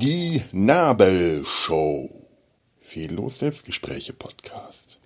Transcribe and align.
Die 0.00 0.42
Nabelshow. 0.50 2.10
Fehllos 2.80 3.38
Selbstgespräche 3.38 4.12
Podcast. 4.12 4.98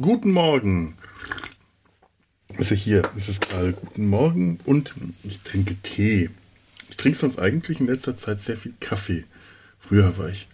Guten 0.00 0.30
Morgen. 0.30 0.96
Also 2.56 2.74
hier 2.74 3.02
ist 3.16 3.28
es 3.28 3.40
gerade 3.40 3.74
guten 3.74 4.08
Morgen 4.08 4.60
und 4.64 4.94
ich 5.24 5.42
trinke 5.42 5.74
Tee. 5.82 6.30
Ich 6.88 6.96
trinke 6.96 7.18
sonst 7.18 7.38
eigentlich 7.38 7.80
in 7.80 7.86
letzter 7.86 8.16
Zeit 8.16 8.40
sehr 8.40 8.56
viel 8.56 8.72
Kaffee. 8.80 9.24
Früher 9.78 10.16
war 10.16 10.30
ich, 10.30 10.48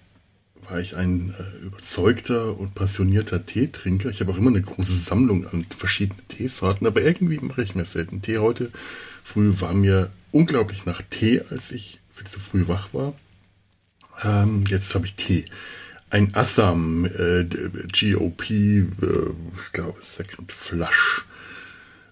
war 0.73 0.81
ich 0.81 0.97
ein 0.97 1.35
äh, 1.39 1.67
überzeugter 1.67 2.59
und 2.59 2.75
passionierter 2.75 3.45
Teetrinker. 3.45 4.09
Ich 4.09 4.21
habe 4.21 4.33
auch 4.33 4.39
immer 4.39 4.49
eine 4.49 4.63
große 4.63 4.95
Sammlung 4.95 5.47
an 5.47 5.65
verschiedenen 5.65 6.27
Teesorten, 6.29 6.87
aber 6.87 7.03
irgendwie 7.03 7.39
mache 7.41 7.63
ich 7.63 7.75
mir 7.75 7.85
selten 7.85 8.23
Tee. 8.23 8.39
Heute 8.39 8.71
früh 9.23 9.53
war 9.61 9.75
mir 9.75 10.11
unglaublich 10.31 10.87
nach 10.87 11.03
Tee, 11.03 11.43
als 11.51 11.73
ich 11.73 12.01
viel 12.09 12.27
zu 12.27 12.41
früh 12.41 12.69
wach 12.69 12.89
war. 12.95 13.13
Ähm, 14.25 14.65
jetzt 14.67 14.95
habe 14.95 15.05
ich 15.05 15.15
Tee. 15.15 15.45
Ein 16.09 16.35
Assam 16.35 17.05
äh, 17.05 17.45
GOP, 17.45 18.51
äh, 18.51 18.87
ich 18.87 19.73
glaube, 19.73 19.99
Second 20.01 20.51
Flush. 20.53 21.27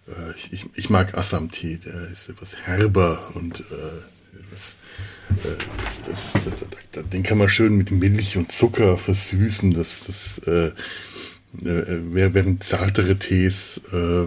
Äh, 0.07 0.37
ich, 0.37 0.53
ich, 0.53 0.67
ich, 0.75 0.91
mag 0.91 1.17
Assam-Tee, 1.17 1.79
der 1.79 2.11
ist 2.11 2.29
etwas 2.29 2.61
herber 2.67 3.31
und 3.33 3.61
äh, 3.61 4.20
das, 4.51 4.77
das, 6.07 6.33
das, 6.93 7.05
den 7.11 7.23
kann 7.23 7.39
man 7.39 7.49
schön 7.49 7.77
mit 7.77 7.91
Milch 7.91 8.37
und 8.37 8.53
Zucker 8.53 8.97
versüßen. 8.99 9.73
Das, 9.73 10.05
das 10.07 10.39
äh, 10.47 10.73
während 11.53 12.63
zartere 12.63 13.17
Tees 13.17 13.81
äh, 13.93 14.27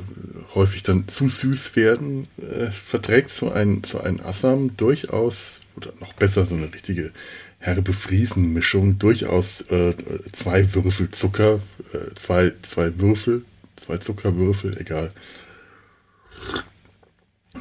häufig 0.56 0.84
dann 0.84 1.08
zu 1.08 1.28
süß 1.28 1.76
werden, 1.76 2.28
äh, 2.38 2.70
verträgt 2.72 3.30
so 3.30 3.52
ein, 3.52 3.82
so 3.84 4.02
ein 4.02 4.20
Assam 4.22 4.76
durchaus, 4.76 5.62
oder 5.76 5.94
noch 6.00 6.14
besser 6.14 6.46
so 6.46 6.56
eine 6.56 6.74
richtige 6.74 7.12
herbe 7.60 7.94
Friesenmischung, 7.94 9.00
durchaus 9.00 9.62
äh, 9.70 9.94
zwei 10.32 10.74
Würfel 10.74 11.12
Zucker, 11.12 11.62
äh, 11.94 12.14
zwei, 12.16 12.52
zwei 12.62 13.00
Würfel, 13.00 13.46
zwei 13.78 13.98
Zuckerwürfel, 13.98 14.78
egal. 14.80 15.12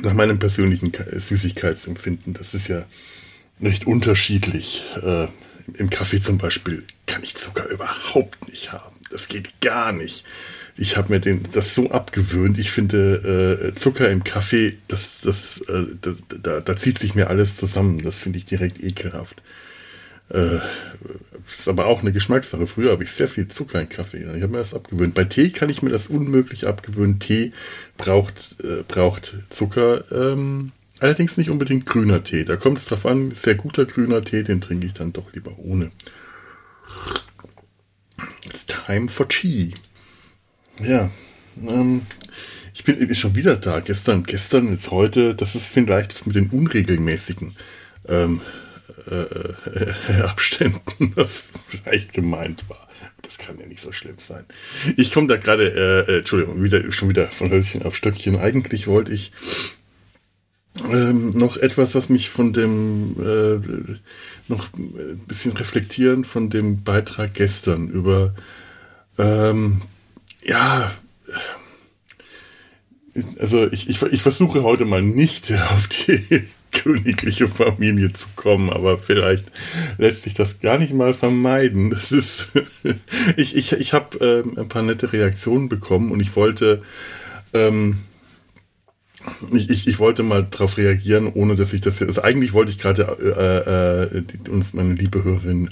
Nach 0.01 0.15
meinem 0.15 0.39
persönlichen 0.39 0.93
Süßigkeitsempfinden, 0.93 2.35
das 2.35 2.55
ist 2.55 2.69
ja 2.69 2.85
recht 3.61 3.87
unterschiedlich. 3.87 4.84
Äh, 5.03 5.29
Im 5.79 5.91
Kaffee 5.91 6.21
zum 6.21 6.39
Beispiel 6.39 6.83
kann 7.07 7.23
ich 7.23 7.34
Zucker 7.34 7.69
überhaupt 7.69 8.49
nicht 8.49 8.73
haben. 8.73 8.97
Das 9.11 9.29
geht 9.29 9.61
gar 9.61 9.93
nicht. 9.93 10.25
Ich 10.77 10.97
habe 10.97 11.12
mir 11.12 11.21
den, 11.21 11.43
das 11.53 11.75
so 11.75 11.91
abgewöhnt. 11.91 12.59
Ich 12.59 12.71
finde 12.71 13.73
äh, 13.73 13.79
Zucker 13.79 14.09
im 14.09 14.25
Kaffee, 14.25 14.79
das, 14.89 15.21
das, 15.21 15.61
äh, 15.69 15.84
da, 16.01 16.15
da, 16.43 16.61
da, 16.61 16.77
zieht 16.77 16.99
sich 16.99 17.15
mir 17.15 17.29
alles 17.29 17.56
zusammen. 17.56 18.03
Das 18.03 18.19
finde 18.19 18.39
ich 18.39 18.47
direkt 18.47 18.83
ekelhaft. 18.83 19.43
Äh, 20.31 20.59
ist 21.47 21.69
aber 21.69 21.87
auch 21.87 22.03
eine 22.03 22.12
Geschmackssache. 22.12 22.67
Früher 22.67 22.93
habe 22.93 23.05
ich 23.05 23.12
sehr 23.12 23.29
viel 23.29 23.48
Zucker 23.48 23.81
in 23.81 23.89
Kaffee. 23.89 24.19
Ich 24.19 24.43
habe 24.43 24.48
mir 24.48 24.59
das 24.59 24.75
abgewöhnt. 24.75 25.15
Bei 25.15 25.25
Tee 25.25 25.51
kann 25.51 25.69
ich 25.69 25.83
mir 25.83 25.91
das 25.91 26.07
unmöglich 26.07 26.67
abgewöhnen. 26.67 27.19
Tee 27.19 27.53
braucht, 27.97 28.57
äh, 28.62 28.83
braucht 28.87 29.34
Zucker. 29.51 30.05
Ähm, 30.12 30.73
allerdings 31.01 31.37
nicht 31.37 31.51
unbedingt 31.51 31.87
grüner 31.87 32.23
Tee. 32.23 32.45
Da 32.45 32.57
kommt 32.57 32.79
es 32.79 32.87
drauf 32.87 33.07
an. 33.07 33.31
Sehr 33.33 33.55
guter 33.55 33.87
grüner 33.87 34.23
Tee, 34.23 34.43
den 34.43 34.61
trinke 34.61 34.87
ich 34.87 34.95
dann 34.95 35.12
doch 35.12 35.33
lieber 35.33 35.59
ohne. 35.59 35.91
It's 38.47 38.67
time 38.67 39.09
for 39.09 39.29
Chi. 39.29 39.75
Ja, 40.81 41.11
ähm, 41.61 42.03
ich 42.75 42.84
bin, 42.84 42.99
bin 42.99 43.15
schon 43.15 43.34
wieder 43.34 43.56
da. 43.56 43.81
Gestern, 43.81 44.22
gestern, 44.25 44.71
jetzt 44.71 44.91
heute. 44.91 45.34
Das 45.34 45.55
ist 45.55 45.66
vielleicht 45.66 46.12
das 46.12 46.27
mit 46.27 46.34
den 46.37 46.50
unregelmäßigen 46.50 47.55
ähm, 48.09 48.41
äh, 49.11 50.13
äh, 50.19 50.23
Abständen, 50.23 51.13
das 51.17 51.51
vielleicht 51.69 52.13
gemeint 52.13 52.69
war. 52.69 52.89
Das 53.23 53.39
kann 53.39 53.59
ja 53.59 53.67
nicht 53.67 53.81
so 53.81 53.93
schlimm 53.93 54.19
sein. 54.19 54.45
Ich 54.97 55.13
komme 55.13 55.27
da 55.27 55.37
gerade, 55.37 55.69
äh, 56.09 56.13
äh, 56.13 56.19
Entschuldigung, 56.19 56.63
wieder, 56.63 56.91
schon 56.93 57.09
wieder 57.09 57.29
von 57.29 57.51
Hölzchen 57.51 57.83
auf 57.83 57.97
Stöckchen. 57.97 58.39
Eigentlich 58.39 58.87
wollte 58.87 59.13
ich 59.13 59.33
ähm, 60.91 61.31
noch 61.31 61.57
etwas, 61.57 61.95
was 61.95 62.09
mich 62.09 62.31
von 62.31 62.53
dem 62.53 63.17
äh, 63.21 63.99
noch 64.49 64.73
ein 64.75 65.21
bisschen 65.27 65.53
reflektieren 65.53 66.25
von 66.25 66.51
dem 66.51 66.83
Beitrag 66.83 67.34
gestern 67.34 67.89
über 67.89 68.34
ähm, 69.19 69.83
ja 70.43 70.91
also 73.39 73.71
ich, 73.71 73.89
ich, 73.89 74.03
ich 74.03 74.23
versuche 74.23 74.63
heute 74.63 74.84
mal 74.84 75.03
nicht 75.03 75.53
auf 75.71 75.89
die 75.89 76.45
königliche 76.72 77.49
Familie 77.49 78.12
zu 78.12 78.27
kommen, 78.34 78.71
aber 78.71 78.99
vielleicht 78.99 79.47
lässt 79.99 80.25
sich 80.25 80.34
das 80.34 80.60
gar 80.60 80.78
nicht 80.78 80.93
mal 80.93 81.15
vermeiden. 81.15 81.91
Das 81.91 82.12
ist, 82.12 82.49
ich, 83.37 83.56
ich, 83.56 83.72
ich 83.72 83.93
habe 83.93 84.19
ähm, 84.25 84.59
ein 84.59 84.69
paar 84.69 84.83
nette 84.83 85.12
Reaktionen 85.12 85.69
bekommen 85.69 86.10
und 86.10 86.21
ich 86.21 86.34
wollte, 86.34 86.83
ähm, 87.53 87.99
ich, 89.53 89.71
ich, 89.71 89.87
ich 89.87 89.99
wollte 89.99 90.22
mal 90.22 90.44
darauf 90.44 90.78
reagieren, 90.78 91.31
ohne 91.33 91.55
dass 91.55 91.72
ich 91.72 91.81
das 91.81 92.00
jetzt, 92.00 92.09
also 92.09 92.22
eigentlich 92.22 92.53
wollte 92.53 92.72
ich 92.72 92.78
gerade 92.78 93.03
äh, 93.21 94.19
äh, 94.19 94.50
uns 94.50 94.72
meine 94.72 94.94
liebe 94.94 95.22
Hörerin 95.22 95.71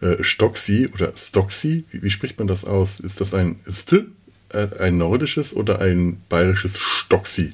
äh, 0.00 0.22
Stoxy 0.22 0.88
oder 0.92 1.12
Stoxy, 1.16 1.84
wie, 1.90 2.02
wie, 2.02 2.10
spricht 2.10 2.38
man 2.38 2.48
das 2.48 2.64
aus? 2.64 3.00
Ist 3.00 3.20
das 3.20 3.34
ein 3.34 3.60
St, 3.70 4.04
äh, 4.50 4.68
ein 4.78 4.98
nordisches 4.98 5.54
oder 5.54 5.80
ein 5.80 6.20
bayerisches 6.28 6.78
Stoxy? 6.78 7.52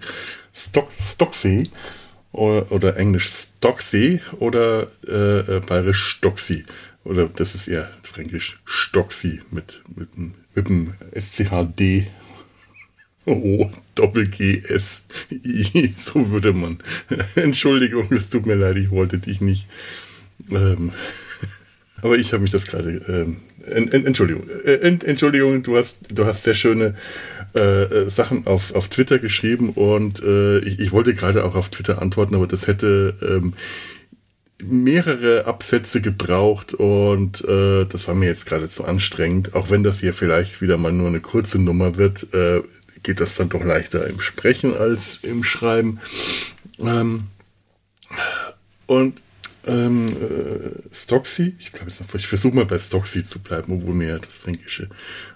Stock, 0.54 0.88
Stoxy 1.00 1.70
oder, 2.34 2.96
englisch 2.96 3.28
Stocksee 3.28 4.20
oder 4.38 4.88
äh, 5.06 5.56
äh, 5.56 5.60
bayerisch 5.60 6.04
Stocksy. 6.04 6.64
Oder 7.04 7.28
das 7.28 7.54
ist 7.54 7.68
eher 7.68 7.90
fränkisch 8.02 8.58
Stocksy 8.64 9.40
mit, 9.50 9.82
mit, 9.94 10.08
mit 10.54 10.68
dem 10.68 10.94
SCHD. 11.18 12.08
O, 13.26 13.70
Doppel 13.94 14.26
G, 14.26 14.62
S, 14.68 15.04
I, 15.30 15.94
so 15.96 16.30
würde 16.30 16.52
man. 16.52 16.78
Entschuldigung, 17.36 18.12
es 18.12 18.28
tut 18.28 18.44
mir 18.44 18.54
leid, 18.54 18.76
ich 18.76 18.90
wollte 18.90 19.18
dich 19.18 19.40
nicht. 19.40 19.66
Ähm, 20.50 20.92
aber 22.02 22.18
ich 22.18 22.32
habe 22.32 22.42
mich 22.42 22.50
das 22.50 22.66
gerade. 22.66 23.00
Ähm, 23.08 23.36
Entschuldigung, 23.66 24.46
äh, 24.66 24.74
Entschuldigung, 25.06 25.62
du 25.62 25.78
hast, 25.78 26.00
du 26.10 26.26
hast 26.26 26.42
sehr 26.42 26.54
schöne 26.54 26.96
äh, 27.54 27.82
äh, 27.84 28.08
Sachen 28.10 28.46
auf, 28.46 28.74
auf 28.74 28.88
Twitter 28.88 29.18
geschrieben 29.18 29.70
und 29.70 30.22
äh, 30.22 30.58
ich, 30.58 30.80
ich 30.80 30.92
wollte 30.92 31.14
gerade 31.14 31.44
auch 31.44 31.54
auf 31.54 31.68
Twitter 31.68 32.02
antworten, 32.02 32.34
aber 32.34 32.46
das 32.46 32.66
hätte 32.66 33.14
ähm, 33.22 33.54
mehrere 34.62 35.46
Absätze 35.46 36.00
gebraucht 36.00 36.74
und 36.74 37.44
äh, 37.44 37.84
das 37.86 38.08
war 38.08 38.14
mir 38.14 38.26
jetzt 38.26 38.46
gerade 38.46 38.68
zu 38.68 38.84
anstrengend. 38.84 39.54
Auch 39.54 39.70
wenn 39.70 39.82
das 39.82 40.00
hier 40.00 40.14
vielleicht 40.14 40.62
wieder 40.62 40.78
mal 40.78 40.92
nur 40.92 41.08
eine 41.08 41.20
kurze 41.20 41.58
Nummer 41.58 41.98
wird, 41.98 42.32
äh, 42.34 42.62
geht 43.02 43.20
das 43.20 43.36
dann 43.36 43.50
doch 43.50 43.62
leichter 43.62 44.06
im 44.06 44.20
Sprechen 44.20 44.76
als 44.76 45.20
im 45.22 45.44
Schreiben. 45.44 46.00
Ähm, 46.78 47.24
und 48.86 49.22
ähm, 49.66 50.06
äh, 50.06 50.94
Stoxy, 50.94 51.54
ich 51.58 51.72
glaube, 51.72 51.90
ich 52.16 52.26
versuche 52.26 52.54
mal 52.54 52.66
bei 52.66 52.78
Stoxy 52.78 53.24
zu 53.24 53.38
bleiben, 53.38 53.72
obwohl 53.72 53.94
mir 53.94 54.18
das 54.18 54.34
Fränkische 54.34 54.88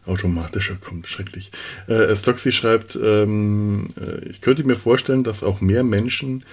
automatischer 0.06 0.76
kommt, 0.76 1.06
schrecklich. 1.06 1.50
Äh, 1.86 2.14
Stoxy 2.14 2.52
schreibt, 2.52 2.98
ähm, 3.02 3.88
äh, 4.00 4.28
ich 4.28 4.40
könnte 4.40 4.64
mir 4.64 4.76
vorstellen, 4.76 5.22
dass 5.22 5.42
auch 5.42 5.60
mehr 5.60 5.82
Menschen, 5.84 6.44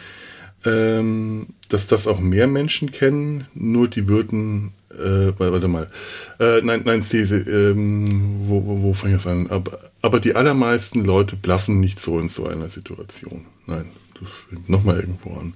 ähm, 0.65 1.47
dass 1.69 1.87
das 1.87 2.07
auch 2.07 2.19
mehr 2.19 2.47
Menschen 2.47 2.91
kennen, 2.91 3.47
nur 3.53 3.87
die 3.87 4.07
würden, 4.07 4.71
äh, 4.91 5.31
warte 5.37 5.67
mal, 5.67 5.89
äh, 6.39 6.61
nein, 6.61 6.81
nein, 6.85 7.01
Stese, 7.01 7.37
ähm, 7.37 8.05
wo, 8.47 8.65
wo, 8.65 8.81
wo 8.83 8.93
fange 8.93 9.15
ich 9.15 9.23
das 9.23 9.31
an? 9.31 9.47
Aber, 9.49 9.91
aber 10.01 10.19
die 10.19 10.35
allermeisten 10.35 11.03
Leute 11.03 11.35
blaffen 11.35 11.79
nicht 11.79 11.99
so 11.99 12.19
in 12.19 12.29
so 12.29 12.47
einer 12.47 12.69
Situation. 12.69 13.45
Nein, 13.67 13.85
das 14.19 14.29
fängt 14.29 14.69
nochmal 14.69 14.99
irgendwo 14.99 15.33
an. 15.37 15.53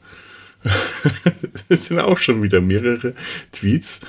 es 1.69 1.85
sind 1.85 1.99
auch 1.99 2.17
schon 2.17 2.43
wieder 2.43 2.61
mehrere 2.61 3.13
Tweets. 3.51 4.01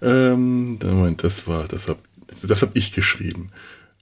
Ähm, 0.00 0.78
Moment, 0.82 1.22
das 1.22 1.46
war, 1.46 1.68
das 1.68 1.88
habe 1.88 2.00
das 2.42 2.62
hab 2.62 2.76
ich 2.76 2.92
geschrieben. 2.92 3.50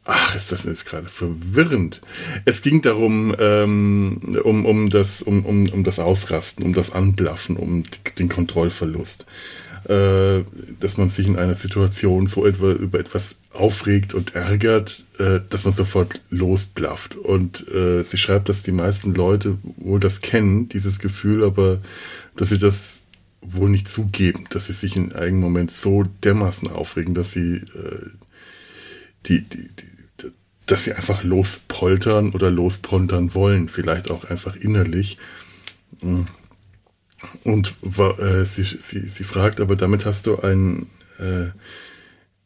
Ach, 0.05 0.35
ist 0.35 0.51
das 0.51 0.65
jetzt 0.65 0.87
gerade 0.87 1.09
verwirrend. 1.09 2.01
Es 2.45 2.63
ging 2.63 2.81
darum, 2.81 3.35
ähm, 3.39 4.39
um, 4.43 4.65
um, 4.65 4.89
das, 4.89 5.21
um, 5.21 5.45
um, 5.45 5.69
um 5.69 5.85
das 5.85 5.99
Ausrasten, 5.99 6.65
um 6.65 6.73
das 6.73 6.93
Anblaffen, 6.93 7.57
um 7.57 7.83
den 8.19 8.29
Kontrollverlust 8.29 9.27
äh, 9.91 10.45
dass 10.79 10.99
man 10.99 11.09
sich 11.09 11.27
in 11.27 11.37
einer 11.37 11.57
Situation 11.57 12.29
so 12.29 12.47
etwa 12.47 12.71
über 12.71 13.01
etwas 13.01 13.39
aufregt 13.53 14.15
und 14.15 14.37
ärgert, 14.37 15.05
äh, 15.19 15.41
dass 15.49 15.65
man 15.65 15.73
sofort 15.73 16.21
losblafft. 16.31 17.17
Und 17.17 17.67
äh, 17.69 18.05
sie 18.05 18.17
schreibt, 18.17 18.49
dass 18.49 18.63
die 18.63 18.71
meisten 18.71 19.15
Leute 19.15 19.59
wohl 19.79 19.99
das 19.99 20.21
kennen, 20.21 20.69
dieses 20.69 21.01
Gefühl, 21.01 21.43
aber 21.43 21.81
dass 22.37 22.51
sie 22.51 22.59
das 22.59 23.03
wohl 23.41 23.69
nicht 23.69 23.89
zugeben, 23.89 24.45
dass 24.51 24.67
sie 24.67 24.75
sich 24.75 24.95
in 24.95 25.13
einem 25.13 25.41
Moment 25.41 25.73
so 25.73 26.05
dermaßen 26.23 26.71
aufregen, 26.71 27.15
dass 27.15 27.33
sie 27.33 27.55
äh, 27.57 28.07
die, 29.27 29.41
die, 29.41 29.69
die 29.69 29.91
dass 30.67 30.85
sie 30.85 30.93
einfach 30.93 31.25
lospoltern 31.25 32.31
oder 32.31 32.49
lospoltern 32.49 33.35
wollen, 33.35 33.67
vielleicht 33.67 34.09
auch 34.09 34.31
einfach 34.31 34.55
innerlich. 34.55 35.19
Und 37.45 37.75
äh, 37.85 38.45
sie, 38.45 38.63
sie, 38.65 39.09
sie 39.09 39.25
fragt, 39.25 39.61
aber 39.61 39.77
damit 39.77 40.05
hast 40.07 40.27
du 40.27 40.41
einen 40.41 40.87
äh, 41.19 41.51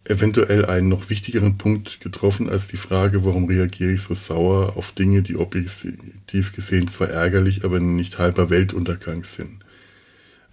eventuell 0.04 0.66
einen 0.66 0.88
noch 0.88 1.08
wichtigeren 1.08 1.56
Punkt 1.56 2.00
getroffen 2.00 2.50
als 2.50 2.68
die 2.68 2.76
Frage, 2.76 3.24
warum 3.24 3.46
reagiere 3.46 3.92
ich 3.92 4.02
so 4.02 4.14
sauer 4.14 4.76
auf 4.76 4.92
Dinge, 4.92 5.22
die 5.22 5.36
objektiv 5.36 6.52
gesehen 6.52 6.88
zwar 6.88 7.08
ärgerlich, 7.08 7.64
aber 7.64 7.80
nicht 7.80 8.18
halber 8.18 8.50
Weltuntergang 8.50 9.24
sind. 9.24 9.64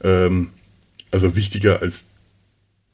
Ähm, 0.02 0.52
also 1.12 1.36
wichtiger 1.36 1.82
als 1.82 2.06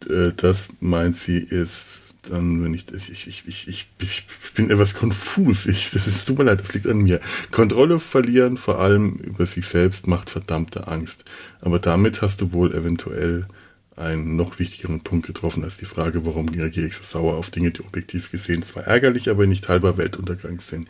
äh, 0.10 0.32
das 0.36 0.70
meint 0.80 1.16
sie 1.16 1.38
ist 1.38 2.07
dann, 2.30 2.64
wenn 2.64 2.74
ich, 2.74 2.86
ich, 2.94 3.28
ich, 3.28 3.48
ich, 3.48 3.68
ich, 3.68 3.88
ich 4.00 4.26
bin 4.54 4.70
etwas 4.70 4.94
konfus. 4.96 5.66
Ich, 5.66 5.92
das 5.92 6.08
ist, 6.08 6.26
tut 6.26 6.38
mir 6.38 6.46
leid, 6.46 6.60
das 6.60 6.74
liegt 6.74 6.88
an 6.88 7.00
mir. 7.00 7.20
Kontrolle 7.52 8.00
verlieren, 8.00 8.58
vor 8.58 8.80
allem 8.80 9.16
über 9.16 9.46
sich 9.46 9.68
selbst, 9.68 10.08
macht 10.08 10.30
verdammte 10.30 10.88
Angst. 10.88 11.26
Aber 11.62 11.80
damit 11.80 12.22
hast 12.22 12.42
du 12.42 12.54
wohl 12.54 12.74
eventuell 12.74 13.48
einen 13.96 14.36
noch 14.36 14.60
wichtigeren 14.60 15.02
Punkt 15.02 15.26
getroffen 15.26 15.64
als 15.64 15.78
die 15.78 15.86
Frage, 15.86 16.26
warum 16.26 16.50
reagiere 16.50 16.86
ich 16.86 16.96
so 16.96 17.04
sauer 17.04 17.36
auf 17.36 17.50
Dinge, 17.50 17.72
die 17.72 17.82
objektiv 17.82 18.32
gesehen 18.32 18.62
zwar 18.62 18.84
ärgerlich, 18.84 19.30
aber 19.30 19.48
nicht 19.48 19.70
halber 19.70 19.98
Weltuntergang 19.98 20.60
sind. 20.60 20.88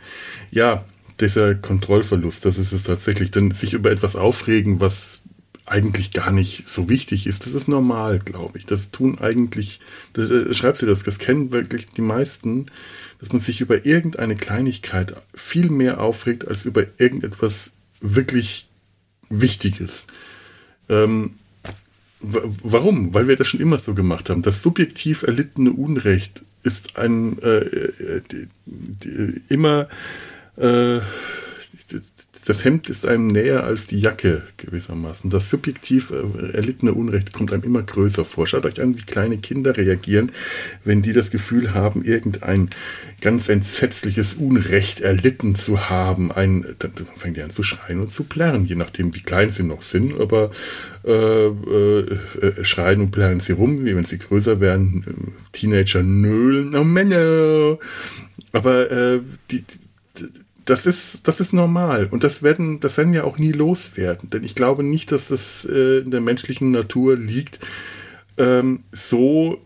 Ja, 0.51 0.83
dieser 1.19 1.55
Kontrollverlust, 1.55 2.45
das 2.45 2.57
ist 2.57 2.73
es 2.73 2.83
tatsächlich. 2.83 3.31
Denn 3.31 3.51
sich 3.51 3.73
über 3.73 3.91
etwas 3.91 4.15
aufregen, 4.15 4.79
was 4.79 5.23
eigentlich 5.67 6.13
gar 6.13 6.31
nicht 6.31 6.67
so 6.67 6.89
wichtig 6.89 7.27
ist. 7.27 7.45
Das 7.45 7.53
ist 7.53 7.67
normal, 7.67 8.19
glaube 8.19 8.57
ich. 8.57 8.65
Das 8.65 8.91
tun 8.91 9.19
eigentlich, 9.19 9.79
das, 10.13 10.29
äh, 10.31 10.53
schreibst 10.53 10.81
du 10.81 10.85
das, 10.85 11.03
das 11.03 11.19
kennen 11.19 11.51
wirklich 11.51 11.87
die 11.87 12.01
meisten, 12.01 12.67
dass 13.19 13.31
man 13.31 13.39
sich 13.39 13.61
über 13.61 13.85
irgendeine 13.85 14.35
Kleinigkeit 14.35 15.13
viel 15.33 15.69
mehr 15.69 15.99
aufregt 15.99 16.47
als 16.47 16.65
über 16.65 16.85
irgendetwas 16.97 17.71
wirklich 17.99 18.69
Wichtiges. 19.29 20.07
Ähm, 20.87 21.33
warum? 22.21 23.13
Weil 23.13 23.27
wir 23.27 23.35
das 23.35 23.47
schon 23.47 23.59
immer 23.59 23.77
so 23.77 23.93
gemacht 23.93 24.29
haben. 24.29 24.41
Das 24.41 24.61
subjektiv 24.63 25.23
erlittene 25.23 25.71
Unrecht 25.71 26.43
ist 26.63 26.97
ein 26.97 27.41
äh, 27.41 27.59
äh, 27.59 28.21
immer 29.49 29.87
äh, 30.55 30.99
das 32.47 32.63
Hemd 32.63 32.87
ist 32.87 33.05
einem 33.05 33.27
näher 33.27 33.65
als 33.65 33.87
die 33.87 33.99
Jacke 33.99 34.41
gewissermaßen. 34.55 35.29
Das 35.29 35.49
subjektiv 35.49 36.11
äh, 36.11 36.53
erlittene 36.53 36.93
Unrecht 36.93 37.33
kommt 37.33 37.51
einem 37.51 37.63
immer 37.63 37.83
größer 37.83 38.23
vor. 38.23 38.47
Schaut 38.47 38.65
euch 38.65 38.81
an, 38.81 38.97
wie 38.97 39.01
kleine 39.01 39.37
Kinder 39.37 39.75
reagieren, 39.75 40.31
wenn 40.85 41.01
die 41.01 41.11
das 41.11 41.29
Gefühl 41.29 41.73
haben, 41.73 42.05
irgendein 42.05 42.69
ganz 43.19 43.49
entsetzliches 43.49 44.35
Unrecht 44.35 45.01
erlitten 45.01 45.55
zu 45.55 45.89
haben. 45.89 46.31
Ein, 46.31 46.65
dann 46.79 46.93
fangen 47.15 47.33
die 47.33 47.41
an 47.41 47.49
zu 47.49 47.63
schreien 47.63 47.99
und 47.99 48.11
zu 48.11 48.23
plärren, 48.23 48.65
je 48.65 48.75
nachdem, 48.75 49.13
wie 49.13 49.23
klein 49.23 49.49
sie 49.49 49.63
noch 49.63 49.81
sind. 49.81 50.17
Aber 50.17 50.51
äh, 51.03 51.47
äh, 51.47 52.63
schreien 52.63 53.01
und 53.01 53.11
plärren 53.11 53.41
sie 53.41 53.51
rum, 53.51 53.85
wie 53.85 53.93
wenn 53.93 54.05
sie 54.05 54.19
größer 54.19 54.61
werden. 54.61 55.33
Teenager 55.51 56.01
nölen, 56.01 56.75
oh 56.77 56.85
Männer. 56.85 57.77
Aber 58.53 58.89
äh, 58.89 59.19
die, 59.51 59.65
die 60.17 60.29
das 60.67 60.85
ist, 60.85 61.27
das 61.27 61.39
ist 61.39 61.53
normal. 61.53 62.07
Und 62.11 62.23
das 62.23 62.43
werden, 62.43 62.79
das 62.79 62.97
werden 62.97 63.13
wir 63.13 63.25
auch 63.25 63.37
nie 63.37 63.53
loswerden, 63.53 64.29
denn 64.29 64.43
ich 64.43 64.53
glaube 64.53 64.83
nicht, 64.83 65.11
dass 65.11 65.29
das 65.29 65.65
äh, 65.65 65.99
in 65.99 66.11
der 66.11 66.21
menschlichen 66.21 66.71
Natur 66.71 67.15
liegt, 67.15 67.59
ähm, 68.37 68.83
so, 68.91 69.61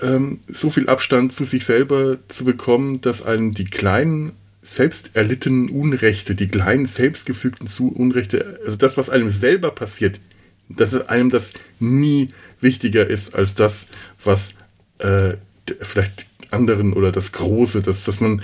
ähm, 0.00 0.38
so 0.46 0.70
viel 0.70 0.88
Abstand 0.88 1.32
zu 1.32 1.44
sich 1.44 1.64
selber 1.64 2.18
zu 2.28 2.44
bekommen, 2.44 3.00
dass 3.00 3.22
einem 3.22 3.54
die 3.54 3.64
kleinen 3.64 4.32
selbst 4.62 5.10
erlittenen 5.14 5.68
Unrechte, 5.68 6.36
die 6.36 6.48
kleinen 6.48 6.86
selbstgefügten 6.86 7.68
Unrechte, 7.94 8.60
also 8.64 8.76
das, 8.76 8.96
was 8.96 9.10
einem 9.10 9.28
selber 9.28 9.72
passiert, 9.72 10.20
dass 10.68 11.08
einem 11.08 11.30
das 11.30 11.52
nie 11.80 12.28
wichtiger 12.60 13.06
ist 13.06 13.34
als 13.34 13.54
das, 13.56 13.86
was 14.24 14.54
äh, 14.98 15.34
vielleicht 15.80 16.26
anderen 16.50 16.92
oder 16.92 17.10
das 17.10 17.32
Große, 17.32 17.82
dass, 17.82 18.04
dass 18.04 18.20
man 18.20 18.42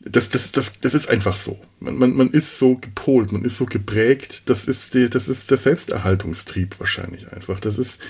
das, 0.00 0.30
das, 0.30 0.50
das, 0.52 0.72
das 0.80 0.94
ist 0.94 1.08
einfach 1.08 1.36
so. 1.36 1.60
Man, 1.78 1.96
man, 1.96 2.14
man 2.14 2.30
ist 2.30 2.58
so 2.58 2.76
gepolt, 2.76 3.32
man 3.32 3.44
ist 3.44 3.58
so 3.58 3.66
geprägt. 3.66 4.42
Das 4.46 4.66
ist, 4.66 4.94
die, 4.94 5.10
das 5.10 5.28
ist 5.28 5.50
der 5.50 5.58
Selbsterhaltungstrieb 5.58 6.80
wahrscheinlich 6.80 7.30
einfach. 7.32 7.60
Das 7.60 7.78
ist 7.78 8.00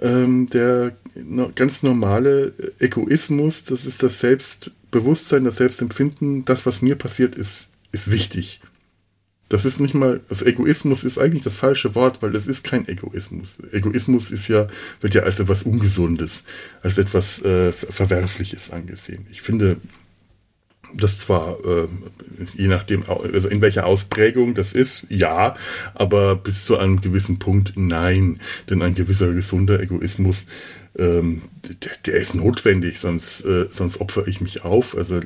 ähm, 0.00 0.46
der 0.46 0.96
ganz 1.54 1.82
normale 1.82 2.52
Egoismus, 2.78 3.64
das 3.64 3.86
ist 3.86 4.02
das 4.02 4.20
Selbstbewusstsein, 4.20 5.44
das 5.44 5.56
Selbstempfinden. 5.56 6.44
Das, 6.46 6.64
was 6.64 6.80
mir 6.80 6.96
passiert 6.96 7.34
ist, 7.34 7.68
ist 7.92 8.10
wichtig. 8.10 8.60
Das 9.48 9.64
ist 9.64 9.78
nicht 9.78 9.94
mal, 9.94 10.22
also 10.28 10.44
Egoismus 10.44 11.04
ist 11.04 11.18
eigentlich 11.18 11.44
das 11.44 11.56
falsche 11.56 11.94
Wort, 11.94 12.20
weil 12.20 12.34
es 12.34 12.46
ist 12.48 12.64
kein 12.64 12.88
Egoismus. 12.88 13.58
Egoismus 13.70 14.30
ist 14.30 14.48
ja, 14.48 14.66
wird 15.00 15.14
ja 15.14 15.22
als 15.22 15.38
etwas 15.38 15.62
Ungesundes, 15.62 16.42
als 16.82 16.98
etwas 16.98 17.42
äh, 17.42 17.72
Verwerfliches 17.72 18.70
angesehen. 18.70 19.26
Ich 19.30 19.42
finde, 19.42 19.76
das 20.96 21.18
zwar, 21.18 21.58
äh, 21.64 21.88
je 22.56 22.68
nachdem, 22.68 23.04
also 23.08 23.48
in 23.48 23.60
welcher 23.60 23.86
Ausprägung 23.86 24.54
das 24.54 24.72
ist, 24.72 25.06
ja, 25.08 25.54
aber 25.94 26.36
bis 26.36 26.64
zu 26.64 26.76
einem 26.78 27.00
gewissen 27.00 27.38
Punkt 27.38 27.72
nein. 27.76 28.40
Denn 28.68 28.82
ein 28.82 28.94
gewisser 28.94 29.32
gesunder 29.32 29.80
Egoismus, 29.80 30.46
ähm, 30.98 31.42
der, 31.82 31.92
der, 32.06 32.14
ist 32.20 32.34
notwendig, 32.34 32.98
sonst, 32.98 33.44
äh, 33.44 33.66
sonst 33.70 34.00
opfere 34.00 34.28
ich 34.28 34.40
mich 34.40 34.64
auf. 34.64 34.96
Also 34.96 35.16
äh, 35.16 35.22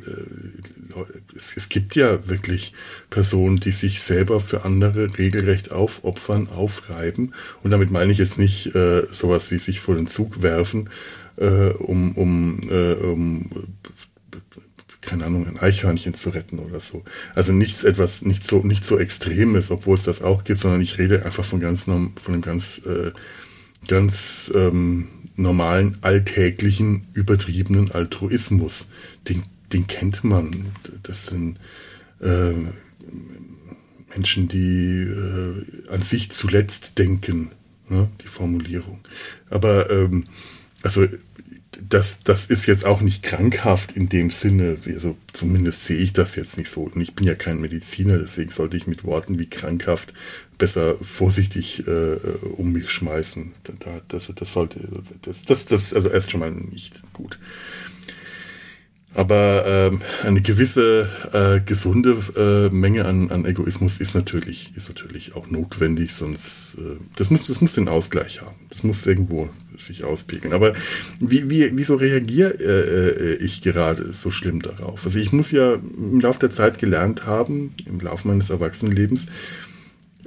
es, 1.35 1.53
es 1.57 1.69
gibt 1.69 1.95
ja 1.95 2.29
wirklich 2.29 2.73
Personen, 3.09 3.61
die 3.61 3.71
sich 3.71 4.03
selber 4.03 4.41
für 4.41 4.65
andere 4.65 5.17
regelrecht 5.19 5.71
aufopfern, 5.71 6.49
aufreiben. 6.49 7.35
Und 7.63 7.71
damit 7.71 7.91
meine 7.91 8.11
ich 8.11 8.19
jetzt 8.19 8.39
nicht 8.39 8.75
äh, 8.75 9.07
sowas 9.11 9.51
wie 9.51 9.59
sich 9.59 9.81
vor 9.81 9.95
den 9.95 10.07
Zug 10.07 10.43
werfen, 10.43 10.89
äh, 11.37 11.71
um, 11.71 12.17
um, 12.17 12.61
äh, 12.69 12.95
um 12.95 13.51
keine 15.11 15.25
Ahnung, 15.25 15.45
ein 15.49 15.59
Eichhörnchen 15.59 16.15
zu 16.15 16.31
retten 16.31 16.61
oder 16.61 16.79
so. 16.79 17.03
Also 17.35 17.53
nichts 17.53 17.83
etwas, 17.83 18.23
nicht 18.23 18.45
so, 18.45 18.63
nicht 18.63 18.85
so 18.85 18.97
Extremes, 18.97 19.73
obwohl 19.73 19.95
es 19.95 20.05
das 20.05 20.23
auch 20.23 20.45
gibt, 20.45 20.61
sondern 20.61 20.81
ich 20.81 20.99
rede 20.99 21.25
einfach 21.25 21.45
von 21.45 21.59
ganz, 21.59 21.85
von 21.85 22.13
einem 22.29 22.43
ganz, 22.43 22.81
äh, 22.87 23.11
ganz 23.89 24.53
ähm, 24.55 25.09
normalen, 25.35 25.99
alltäglichen, 26.03 27.09
übertriebenen 27.13 27.91
Altruismus. 27.91 28.87
Den, 29.29 29.43
den 29.73 29.89
kennt 29.89 30.23
man. 30.23 30.67
Das 31.03 31.27
sind 31.27 31.59
äh, 32.21 32.53
Menschen, 34.15 34.47
die 34.47 35.03
äh, 35.03 35.93
an 35.93 36.03
sich 36.03 36.31
zuletzt 36.31 36.99
denken, 36.99 37.51
ne? 37.89 38.09
die 38.23 38.29
Formulierung. 38.29 39.01
Aber 39.49 39.91
ähm, 39.91 40.27
also 40.85 41.05
das, 41.89 42.23
das 42.23 42.47
ist 42.47 42.67
jetzt 42.67 42.85
auch 42.85 43.01
nicht 43.01 43.23
krankhaft 43.23 43.93
in 43.93 44.09
dem 44.09 44.31
Sinne, 44.31 44.79
also 44.87 45.17
zumindest 45.33 45.85
sehe 45.87 45.99
ich 45.99 46.13
das 46.13 46.37
jetzt 46.37 46.59
nicht 46.59 46.71
so. 46.71 46.83
Und 46.83 47.01
ich 47.01 47.15
bin 47.15 47.27
ja 47.27 47.35
kein 47.35 47.61
Mediziner, 47.61 48.19
deswegen 48.19 48.51
sollte 48.51 48.77
ich 48.77 48.87
mit 48.87 49.05
Worten 49.05 49.39
wie 49.39 49.49
krankhaft 49.49 50.13
besser 50.59 50.97
vorsichtig 51.01 51.87
äh, 51.87 52.17
um 52.57 52.73
mich 52.73 52.91
schmeißen. 52.91 53.53
Das, 54.09 54.31
das 54.35 54.53
sollte, 54.53 54.81
das, 55.23 55.45
das, 55.45 55.65
das, 55.65 55.95
also 55.95 56.11
erst 56.11 56.31
schon 56.31 56.41
mal 56.41 56.51
nicht 56.51 57.03
gut. 57.13 57.39
Aber 59.13 59.65
ähm, 59.67 60.03
eine 60.23 60.41
gewisse 60.41 61.09
äh, 61.33 61.61
gesunde 61.61 62.17
äh, 62.37 62.73
Menge 62.73 63.07
an, 63.07 63.31
an 63.33 63.45
Egoismus 63.45 64.01
ist 64.01 64.15
natürlich, 64.15 64.73
ist 64.77 64.89
natürlich 64.89 65.35
auch 65.35 65.51
notwendig, 65.51 66.15
sonst 66.15 66.77
äh, 66.79 66.97
das 67.17 67.29
muss, 67.31 67.47
das 67.47 67.61
muss 67.61 67.75
den 67.75 67.89
Ausgleich 67.89 68.41
haben. 68.41 68.55
Das 68.69 68.85
muss 68.85 69.05
irgendwo 69.07 69.49
sich 69.77 70.05
auspegeln. 70.05 70.55
Aber 70.55 70.75
wie, 71.19 71.51
wie, 71.51 71.77
wieso 71.77 71.97
reagiere 71.97 72.55
äh, 72.61 73.35
ich 73.45 73.63
gerade 73.63 74.13
so 74.13 74.31
schlimm 74.31 74.63
darauf? 74.63 75.05
Also 75.05 75.19
ich 75.19 75.33
muss 75.33 75.51
ja 75.51 75.75
im 75.75 76.21
Laufe 76.21 76.39
der 76.39 76.51
Zeit 76.51 76.79
gelernt 76.79 77.27
haben, 77.27 77.75
im 77.87 77.99
Laufe 77.99 78.29
meines 78.29 78.51
Erwachsenenlebens, 78.51 79.27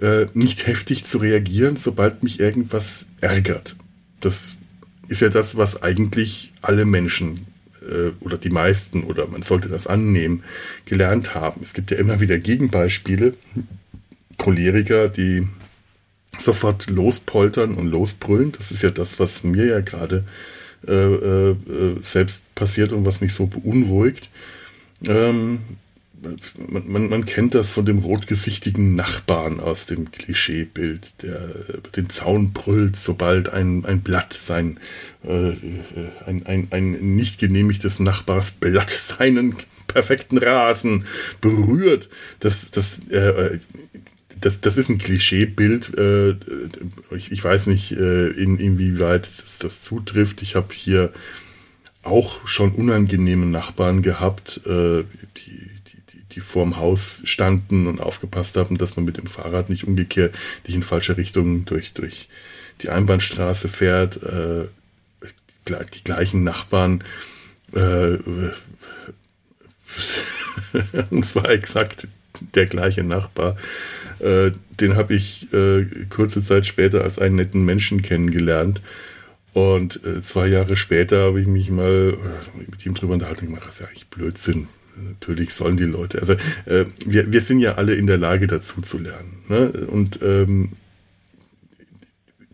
äh, 0.01 0.25
nicht 0.33 0.67
heftig 0.67 1.05
zu 1.05 1.19
reagieren, 1.19 1.77
sobald 1.77 2.23
mich 2.23 2.41
irgendwas 2.41 3.05
ärgert. 3.21 3.77
Das 4.19 4.57
ist 5.07 5.21
ja 5.21 5.29
das, 5.29 5.55
was 5.55 5.81
eigentlich 5.81 6.51
alle 6.61 6.83
Menschen 6.83 7.37
äh, 7.37 7.52
oder 8.19 8.37
die 8.37 8.49
meisten, 8.49 9.03
oder 9.03 9.27
man 9.27 9.43
sollte 9.43 9.69
das 9.69 9.87
annehmen, 9.87 10.43
gelernt 10.85 11.35
haben. 11.35 11.61
Es 11.61 11.73
gibt 11.73 11.91
ja 11.91 11.97
immer 11.97 12.19
wieder 12.19 12.37
Gegenbeispiele, 12.37 13.33
Choleriker, 14.37 15.09
die 15.09 15.47
sofort 16.37 16.89
lospoltern 16.89 17.75
und 17.75 17.87
losbrüllen. 17.87 18.51
Das 18.51 18.71
ist 18.71 18.81
ja 18.81 18.89
das, 18.89 19.19
was 19.19 19.43
mir 19.43 19.65
ja 19.65 19.79
gerade 19.81 20.23
äh, 20.87 20.93
äh, 20.93 21.55
selbst 22.01 22.53
passiert 22.55 22.91
und 22.91 23.05
was 23.05 23.21
mich 23.21 23.33
so 23.33 23.47
beunruhigt. 23.47 24.29
Ähm, 25.05 25.59
man, 26.70 26.92
man, 26.92 27.10
man, 27.10 27.25
kennt 27.25 27.53
das 27.53 27.72
von 27.72 27.86
dem 27.86 28.00
rotgesichtigen 28.00 28.96
Nachbarn 28.96 29.60
aus 29.60 29.86
dem 29.86 30.12
Klischeebild, 30.12 31.22
der 31.22 31.50
den 31.96 32.10
Zaun 32.10 32.53
brüllt, 32.53 32.98
sobald 32.98 33.50
ein, 33.50 33.86
ein 33.86 34.01
Blatt 34.01 34.34
sein, 34.34 34.80
äh, 35.24 35.53
ein, 36.25 36.46
ein, 36.46 36.68
ein 36.72 37.15
nicht 37.15 37.39
genehmigtes 37.39 38.00
Nachbarsblatt 38.00 38.89
seinen 39.18 39.56
perfekten 39.88 40.38
Rasen 40.38 41.06
berührt. 41.42 42.10
Das, 42.39 42.72
das, 42.72 43.00
äh, 43.10 43.60
das, 44.39 44.62
das 44.62 44.77
ist 44.77 44.89
ein 44.89 44.98
Klischeebild. 44.98 45.98
Äh, 45.98 46.36
ich, 47.15 47.32
ich 47.32 47.44
weiß 47.44 47.68
nicht, 47.68 47.92
äh, 47.92 48.27
in, 48.30 48.60
inwieweit 48.60 49.30
das, 49.44 49.60
das 49.60 49.82
zutrifft. 49.82 50.42
Ich 50.42 50.56
habe 50.56 50.74
hier 50.74 51.13
auch 52.03 52.46
schon 52.46 52.74
unangenehme 52.74 53.46
Nachbarn 53.46 54.01
gehabt, 54.01 54.62
äh, 54.65 55.03
die, 55.38 55.73
die, 56.35 56.41
vorm 56.41 56.77
Haus 56.77 57.21
standen 57.25 57.87
und 57.87 57.99
aufgepasst 57.99 58.57
haben, 58.57 58.77
dass 58.77 58.95
man 58.95 59.05
mit 59.05 59.17
dem 59.17 59.27
Fahrrad 59.27 59.69
nicht 59.69 59.85
umgekehrt, 59.85 60.35
nicht 60.65 60.75
in 60.75 60.81
falsche 60.81 61.17
Richtung 61.17 61.65
durch, 61.65 61.93
durch 61.93 62.27
die 62.81 62.89
Einbahnstraße 62.89 63.69
fährt. 63.69 64.21
Äh, 64.23 64.65
die 65.65 66.03
gleichen 66.03 66.43
Nachbarn, 66.43 67.03
äh, 67.73 68.17
und 71.09 71.25
zwar 71.25 71.49
exakt 71.49 72.07
der 72.55 72.65
gleiche 72.65 73.03
Nachbar, 73.03 73.55
äh, 74.19 74.51
den 74.79 74.95
habe 74.95 75.15
ich 75.15 75.51
äh, 75.53 75.85
kurze 76.09 76.41
Zeit 76.41 76.65
später 76.65 77.03
als 77.03 77.19
einen 77.19 77.35
netten 77.35 77.63
Menschen 77.63 78.01
kennengelernt. 78.01 78.81
Und 79.53 80.03
äh, 80.03 80.21
zwei 80.21 80.47
Jahre 80.47 80.75
später 80.75 81.25
habe 81.25 81.39
ich 81.39 81.47
mich 81.47 81.69
mal 81.69 82.17
äh, 82.17 82.69
mit 82.69 82.85
ihm 82.85 82.95
drüber 82.95 83.13
unterhalten 83.13 83.45
gemacht, 83.45 83.67
das 83.67 83.75
ist 83.75 83.81
ja 83.81 83.87
eigentlich 83.87 84.07
Blödsinn. 84.07 84.67
Natürlich 84.95 85.53
sollen 85.53 85.77
die 85.77 85.83
Leute, 85.83 86.19
also 86.19 86.33
äh, 86.65 86.85
wir, 87.05 87.31
wir 87.31 87.41
sind 87.41 87.59
ja 87.59 87.75
alle 87.75 87.95
in 87.95 88.07
der 88.07 88.17
Lage 88.17 88.47
dazu 88.47 88.81
zu 88.81 89.00
lernen. 89.00 89.43
Ne? 89.47 89.69
Und 89.88 90.19
ähm, 90.21 90.73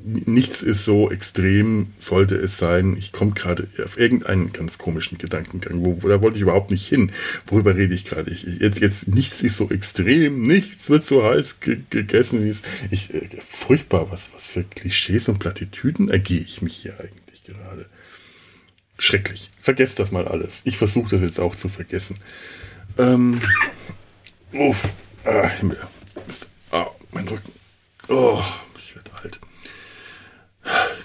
nichts 0.01 0.61
ist 0.61 0.85
so 0.85 1.11
extrem, 1.11 1.87
sollte 1.99 2.35
es 2.35 2.57
sein. 2.57 2.95
Ich 2.97 3.11
komme 3.11 3.31
gerade 3.31 3.67
auf 3.83 3.99
irgendeinen 3.99 4.53
ganz 4.53 4.77
komischen 4.77 5.17
Gedankengang, 5.17 5.85
wo, 5.85 6.07
da 6.07 6.21
wollte 6.21 6.37
ich 6.37 6.43
überhaupt 6.43 6.71
nicht 6.71 6.87
hin. 6.87 7.11
Worüber 7.45 7.75
rede 7.75 7.93
ich 7.93 8.05
gerade? 8.05 8.31
Jetzt, 8.31 8.79
jetzt, 8.79 9.07
nichts 9.09 9.41
ist 9.41 9.57
so 9.57 9.69
extrem, 9.69 10.41
nichts 10.41 10.89
wird 10.89 11.03
so 11.03 11.23
heiß 11.23 11.59
ge 11.59 11.79
gegessen, 11.89 12.43
wie 12.45 12.49
es. 12.49 12.61
Ich, 12.91 13.13
äh, 13.13 13.27
furchtbar, 13.45 14.09
was, 14.11 14.31
was 14.33 14.47
für 14.47 14.63
Klischees 14.63 15.27
und 15.29 15.39
Plattitüden 15.39 16.09
ergehe 16.09 16.41
ich 16.41 16.61
mich 16.61 16.75
hier 16.75 16.99
eigentlich 16.99 17.43
gerade. 17.43 17.85
Schrecklich. 18.99 19.49
Vergesst 19.59 19.97
das 19.97 20.11
mal 20.11 20.27
alles. 20.27 20.61
Ich 20.65 20.77
versuche 20.77 21.09
das 21.09 21.21
jetzt 21.21 21.39
auch 21.39 21.55
zu 21.55 21.69
vergessen. 21.69 22.17
Ähm. 22.97 23.41
Oh, 24.53 24.75
ah, 25.25 25.47
Himmel. 25.47 25.79
Ah, 26.71 26.87
mein 27.11 27.27
Rücken. 27.27 27.51
Oh, 28.09 28.43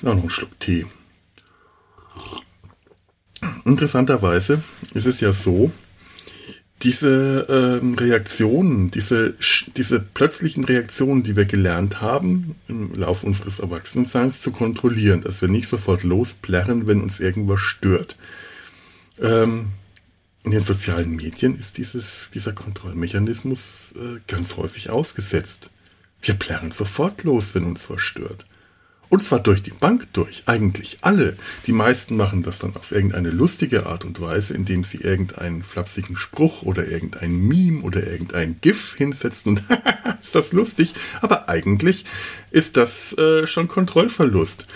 noch 0.05 0.13
einen 0.13 0.31
Schluck 0.31 0.59
Tee. 0.61 0.87
Interessanterweise 3.65 4.63
ist 4.93 5.07
es 5.07 5.21
ja 5.21 5.33
so, 5.33 5.71
diese 6.85 7.47
ähm, 7.49 7.95
Reaktionen, 7.95 8.91
diese, 8.91 9.35
diese 9.77 10.01
plötzlichen 10.01 10.65
Reaktionen, 10.65 11.23
die 11.23 11.35
wir 11.35 11.47
gelernt 11.47 12.03
haben, 12.03 12.55
im 12.69 12.95
Laufe 12.95 13.27
unseres 13.27 13.59
Erwachsenenseins 13.59 14.43
zu 14.43 14.53
kontrollieren, 14.53 15.23
dass 15.23 15.41
wir 15.41 15.49
nicht 15.49 15.67
sofort 15.67 16.03
losplärren, 16.03 16.87
wenn 16.87 17.01
uns 17.01 17.21
irgendwas 17.21 17.61
stört. 17.61 18.17
Ähm, 19.21 19.71
in 20.45 20.51
den 20.51 20.61
sozialen 20.61 21.17
Medien 21.17 21.59
ist 21.59 21.79
dieses, 21.79 22.29
dieser 22.35 22.53
Kontrollmechanismus 22.53 23.95
äh, 23.97 24.21
ganz 24.29 24.59
häufig 24.59 24.91
ausgesetzt. 24.91 25.71
Wir 26.21 26.35
plärren 26.35 26.71
sofort 26.71 27.25
los, 27.25 27.55
wenn 27.55 27.65
uns 27.65 27.89
was 27.89 28.03
stört. 28.03 28.45
Und 29.15 29.23
zwar 29.23 29.39
durch 29.39 29.63
die 29.63 29.71
Bank 29.71 30.09
durch, 30.13 30.43
eigentlich 30.47 30.99
alle. 31.03 31.37
Die 31.69 31.73
meisten 31.73 32.17
machen 32.17 32.43
das 32.43 32.59
dann 32.59 32.75
auf 32.75 32.91
irgendeine 32.91 33.31
lustige 33.31 33.87
Art 33.87 34.05
und 34.05 34.21
Weise, 34.21 34.55
indem 34.55 34.83
sie 34.83 34.97
irgendeinen 34.97 35.63
flapsigen 35.63 36.17
Spruch 36.17 36.63
oder 36.65 36.89
irgendein 36.89 37.47
Meme 37.47 37.83
oder 37.83 38.05
irgendein 38.05 38.57
GIF 38.61 38.97
hinsetzen 38.97 39.51
und 39.51 39.63
ist 40.21 40.35
das 40.35 40.53
lustig. 40.53 40.95
Aber 41.21 41.49
eigentlich 41.49 42.07
ist 42.51 42.77
das 42.77 43.17
äh, 43.17 43.47
schon 43.47 43.69
Kontrollverlust. 43.69 44.67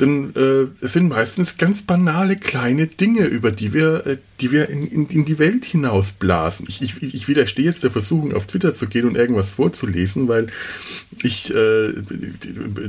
Denn 0.00 0.34
äh, 0.34 0.66
es 0.82 0.94
sind 0.94 1.10
meistens 1.10 1.58
ganz 1.58 1.82
banale 1.82 2.36
kleine 2.36 2.86
Dinge, 2.86 3.26
über 3.26 3.52
die 3.52 3.74
wir, 3.74 4.06
äh, 4.06 4.16
die 4.40 4.50
wir 4.50 4.70
in, 4.70 4.86
in, 4.86 5.06
in 5.08 5.24
die 5.26 5.38
Welt 5.38 5.66
hinausblasen. 5.66 6.66
Ich, 6.68 6.80
ich, 6.80 7.02
ich 7.02 7.28
widerstehe 7.28 7.66
jetzt 7.66 7.84
der 7.84 7.90
Versuchung, 7.90 8.32
auf 8.32 8.46
Twitter 8.46 8.72
zu 8.72 8.86
gehen 8.86 9.06
und 9.06 9.16
irgendwas 9.16 9.50
vorzulesen, 9.50 10.26
weil 10.26 10.46
ich 11.22 11.54
äh, 11.54 11.92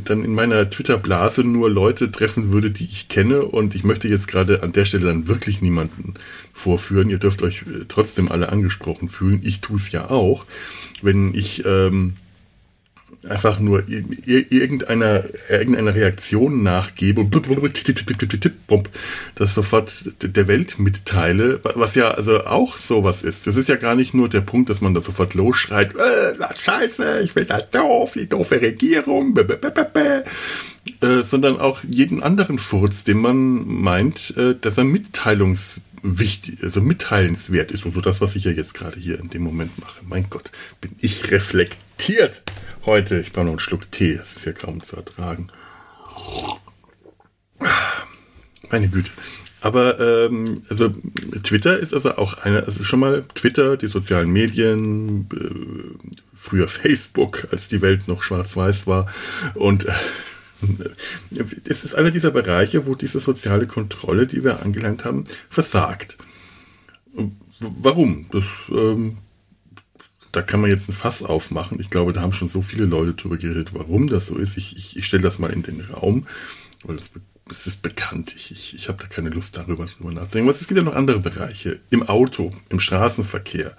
dann 0.06 0.24
in 0.24 0.34
meiner 0.34 0.70
Twitter-Blase 0.70 1.44
nur 1.44 1.70
Leute 1.70 2.12
treffen 2.12 2.54
würde, 2.54 2.72
die 2.72 2.86
ich 2.86 3.10
kenne. 3.10 3.42
Und 3.42 3.76
ich 3.76 3.84
möchte 3.84 4.08
jetzt 4.08 4.30
gerade 4.30 4.64
an 4.64 4.72
der 4.72 4.86
Stelle 4.86 5.08
dann 5.08 5.28
wirklich 5.28 5.62
niemanden 5.62 6.14
vorführen. 6.54 7.10
Ihr 7.10 7.20
dürft 7.20 7.42
euch 7.42 7.64
äh, 7.64 7.86
trotzdem 7.90 8.32
alle 8.32 8.50
angesprochen 8.50 9.10
fühlen. 9.10 9.42
Ich 9.44 9.60
tue 9.60 9.76
es 9.76 9.92
ja 9.92 10.10
auch. 10.10 10.46
Wenn 11.02 11.34
ich... 11.34 11.66
Ähm, 11.66 12.14
einfach 13.28 13.60
nur 13.60 13.84
irgendeiner, 13.88 15.24
irgendeiner 15.50 15.96
Reaktion 15.96 16.64
nachgebe 16.64 17.22
und 17.22 17.32
das 19.36 19.54
sofort 19.54 20.12
der 20.22 20.48
Welt 20.48 20.80
mitteile, 20.80 21.60
was 21.64 21.96
ja 21.96 22.12
also 22.12 22.46
auch 22.46 22.78
sowas 22.78 23.24
ist. 23.24 23.46
Das 23.46 23.58
ist 23.58 23.70
ja 23.70 23.76
gar 23.76 23.96
nicht 23.96 24.14
nur 24.14 24.28
der 24.28 24.42
Punkt, 24.42 24.70
dass 24.70 24.82
man 24.82 24.94
da 24.94 25.02
sofort 25.02 25.36
losschreit, 25.36 25.92
äh, 25.96 26.34
scheiße, 26.60 27.22
ich 27.24 27.36
will 27.36 27.46
da 27.46 27.60
doof, 27.60 28.14
die 28.14 28.28
doofe 28.28 28.60
Regierung, 28.62 29.38
äh, 31.02 31.24
sondern 31.24 31.60
auch 31.60 31.82
jeden 31.88 32.24
anderen 32.24 32.58
Furz, 32.58 33.04
den 33.04 33.18
man 33.18 33.68
meint, 33.68 34.36
äh, 34.36 34.56
dass 34.60 34.78
er 34.78 34.84
mitteilungswichtig, 36.02 36.64
also 36.64 36.82
mitteilenswert 36.82 37.72
ist 37.72 37.86
und 37.86 37.94
so 37.94 38.02
das, 38.02 38.22
was 38.22 38.36
ich 38.36 38.44
ja 38.44 38.52
jetzt 38.52 38.74
gerade 38.74 39.00
hier 39.00 39.20
in 39.20 39.30
dem 39.30 39.44
Moment 39.44 39.78
mache. 39.80 40.02
Mein 40.08 40.30
Gott, 40.30 40.52
bin 40.80 40.96
ich 41.00 41.32
reflektiert 41.32 42.44
heute. 42.86 43.20
Ich 43.20 43.32
brauche 43.32 43.46
noch 43.46 43.52
einen 43.52 43.60
Schluck 43.60 43.92
Tee, 43.92 44.16
das 44.16 44.36
ist 44.36 44.46
ja 44.46 44.54
kaum 44.54 44.82
zu 44.84 44.96
ertragen. 44.96 45.48
Meine 48.70 48.88
Güte. 48.88 49.12
Aber 49.64 50.00
ähm, 50.00 50.64
also 50.70 50.90
Twitter 51.44 51.78
ist 51.78 51.94
also 51.94 52.16
auch 52.16 52.40
eine, 52.40 52.64
also 52.64 52.84
schon 52.84 53.00
mal 53.00 53.24
Twitter, 53.36 53.78
die 53.78 53.88
sozialen 53.88 54.32
Medien, 54.32 55.30
äh, 55.32 56.08
früher 56.36 56.68
Facebook, 56.68 57.48
als 57.52 57.68
die 57.68 57.82
Welt 57.82 58.08
noch 58.08 58.24
schwarz-weiß 58.24 58.88
war. 58.88 59.08
Und 59.54 59.86
äh, 59.86 59.92
es 61.66 61.84
ist 61.84 61.96
einer 61.96 62.12
dieser 62.12 62.32
Bereiche, 62.32 62.86
wo 62.88 62.96
diese 62.96 63.20
soziale 63.20 63.68
Kontrolle, 63.68 64.28
die 64.28 64.44
wir 64.44 64.62
angelernt 64.62 65.06
haben, 65.06 65.24
versagt. 65.50 66.18
Warum? 67.60 68.28
Das 68.32 68.44
ähm, 68.70 69.18
da 70.32 70.42
kann 70.42 70.62
man 70.62 70.70
jetzt 70.70 70.90
ein 70.90 70.94
Fass 70.94 71.24
aufmachen. 71.24 71.80
Ich 71.80 71.90
glaube, 71.90 72.14
da 72.14 72.22
haben 72.22 72.34
schon 72.34 72.48
so 72.48 72.62
viele 72.62 72.86
Leute 72.86 73.14
drüber 73.14 73.38
geredet, 73.38 73.74
warum 73.74 74.08
das 74.08 74.28
so 74.28 74.38
ist. 74.38 74.58
Ich, 74.58 74.76
ich, 74.78 74.98
ich 74.98 75.06
stelle 75.06 75.24
das 75.24 75.40
mal 75.40 75.52
in 75.52 75.64
den 75.64 75.82
Raum, 75.82 76.26
weil 76.84 76.96
das, 76.96 77.12
das 77.48 77.68
ist 77.68 77.82
bekannt. 77.82 78.34
Ich, 78.36 78.52
ich, 78.52 78.76
ich 78.76 78.88
habe 78.88 79.02
da 79.02 79.08
keine 79.08 79.30
Lust 79.30 79.58
darüber, 79.58 79.86
nachzudenken. 80.00 80.50
es 80.50 80.60
gibt 80.68 80.78
ja 80.78 80.84
noch 80.84 80.96
andere 80.96 81.20
Bereiche. 81.20 81.80
Im 81.90 82.08
Auto, 82.08 82.52
im 82.70 82.80
Straßenverkehr. 82.80 83.76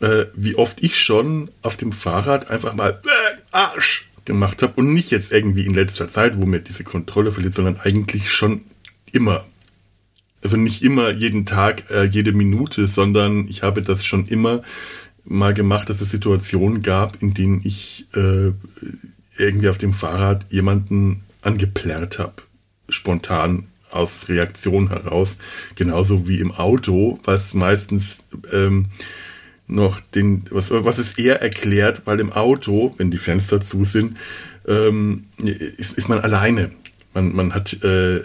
Äh, 0.00 0.26
wie 0.34 0.56
oft 0.56 0.82
ich 0.82 1.00
schon 1.00 1.50
auf 1.62 1.76
dem 1.76 1.92
Fahrrad 1.92 2.50
einfach 2.50 2.74
mal 2.74 3.00
äh, 3.04 3.36
Arsch 3.52 4.10
gemacht 4.24 4.62
habe 4.62 4.74
und 4.76 4.92
nicht 4.92 5.10
jetzt 5.10 5.32
irgendwie 5.32 5.66
in 5.66 5.74
letzter 5.74 6.08
Zeit, 6.08 6.40
wo 6.40 6.46
mir 6.46 6.60
diese 6.60 6.84
Kontrolle 6.84 7.30
verliert, 7.30 7.54
sondern 7.54 7.78
eigentlich 7.78 8.32
schon 8.32 8.62
immer. 9.12 9.44
Also 10.42 10.56
nicht 10.56 10.82
immer 10.82 11.10
jeden 11.10 11.46
Tag, 11.46 11.90
äh, 11.90 12.04
jede 12.04 12.32
Minute, 12.32 12.86
sondern 12.86 13.48
ich 13.48 13.62
habe 13.62 13.82
das 13.82 14.04
schon 14.04 14.26
immer 14.26 14.62
mal 15.24 15.54
gemacht, 15.54 15.88
dass 15.88 16.00
es 16.00 16.10
Situationen 16.10 16.82
gab, 16.82 17.22
in 17.22 17.32
denen 17.32 17.62
ich 17.64 18.06
äh, 18.14 18.52
irgendwie 19.38 19.68
auf 19.68 19.78
dem 19.78 19.94
Fahrrad 19.94 20.46
jemanden 20.50 21.22
angeplärrt 21.40 22.18
habe. 22.18 22.34
Spontan 22.88 23.68
aus 23.90 24.28
Reaktion 24.28 24.88
heraus. 24.88 25.38
Genauso 25.76 26.28
wie 26.28 26.40
im 26.40 26.52
Auto, 26.52 27.18
was 27.24 27.54
meistens 27.54 28.24
ähm, 28.52 28.86
noch 29.66 30.00
den, 30.00 30.44
was, 30.50 30.70
was 30.70 30.98
es 30.98 31.18
eher 31.18 31.40
erklärt, 31.40 32.02
weil 32.04 32.20
im 32.20 32.32
Auto, 32.32 32.94
wenn 32.98 33.10
die 33.10 33.18
Fenster 33.18 33.60
zu 33.60 33.84
sind, 33.84 34.18
ähm, 34.66 35.24
ist, 35.38 35.96
ist 35.96 36.08
man 36.08 36.20
alleine. 36.20 36.70
Man, 37.14 37.34
man 37.34 37.54
hat, 37.54 37.78
äh, 37.82 38.20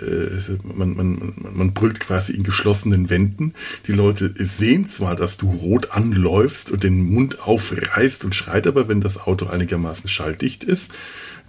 man, 0.63 0.95
man, 0.95 1.33
man 1.53 1.73
brüllt 1.73 1.99
quasi 1.99 2.33
in 2.33 2.43
geschlossenen 2.43 3.09
Wänden. 3.09 3.53
Die 3.87 3.93
Leute 3.93 4.33
sehen 4.37 4.85
zwar, 4.87 5.15
dass 5.15 5.37
du 5.37 5.49
rot 5.51 5.91
anläufst 5.91 6.71
und 6.71 6.83
den 6.83 7.01
Mund 7.13 7.39
aufreißt 7.39 8.25
und 8.25 8.35
schreit, 8.35 8.67
aber 8.67 8.87
wenn 8.87 8.99
das 8.99 9.19
Auto 9.19 9.45
einigermaßen 9.45 10.09
schalldicht 10.09 10.63
ist, 10.63 10.91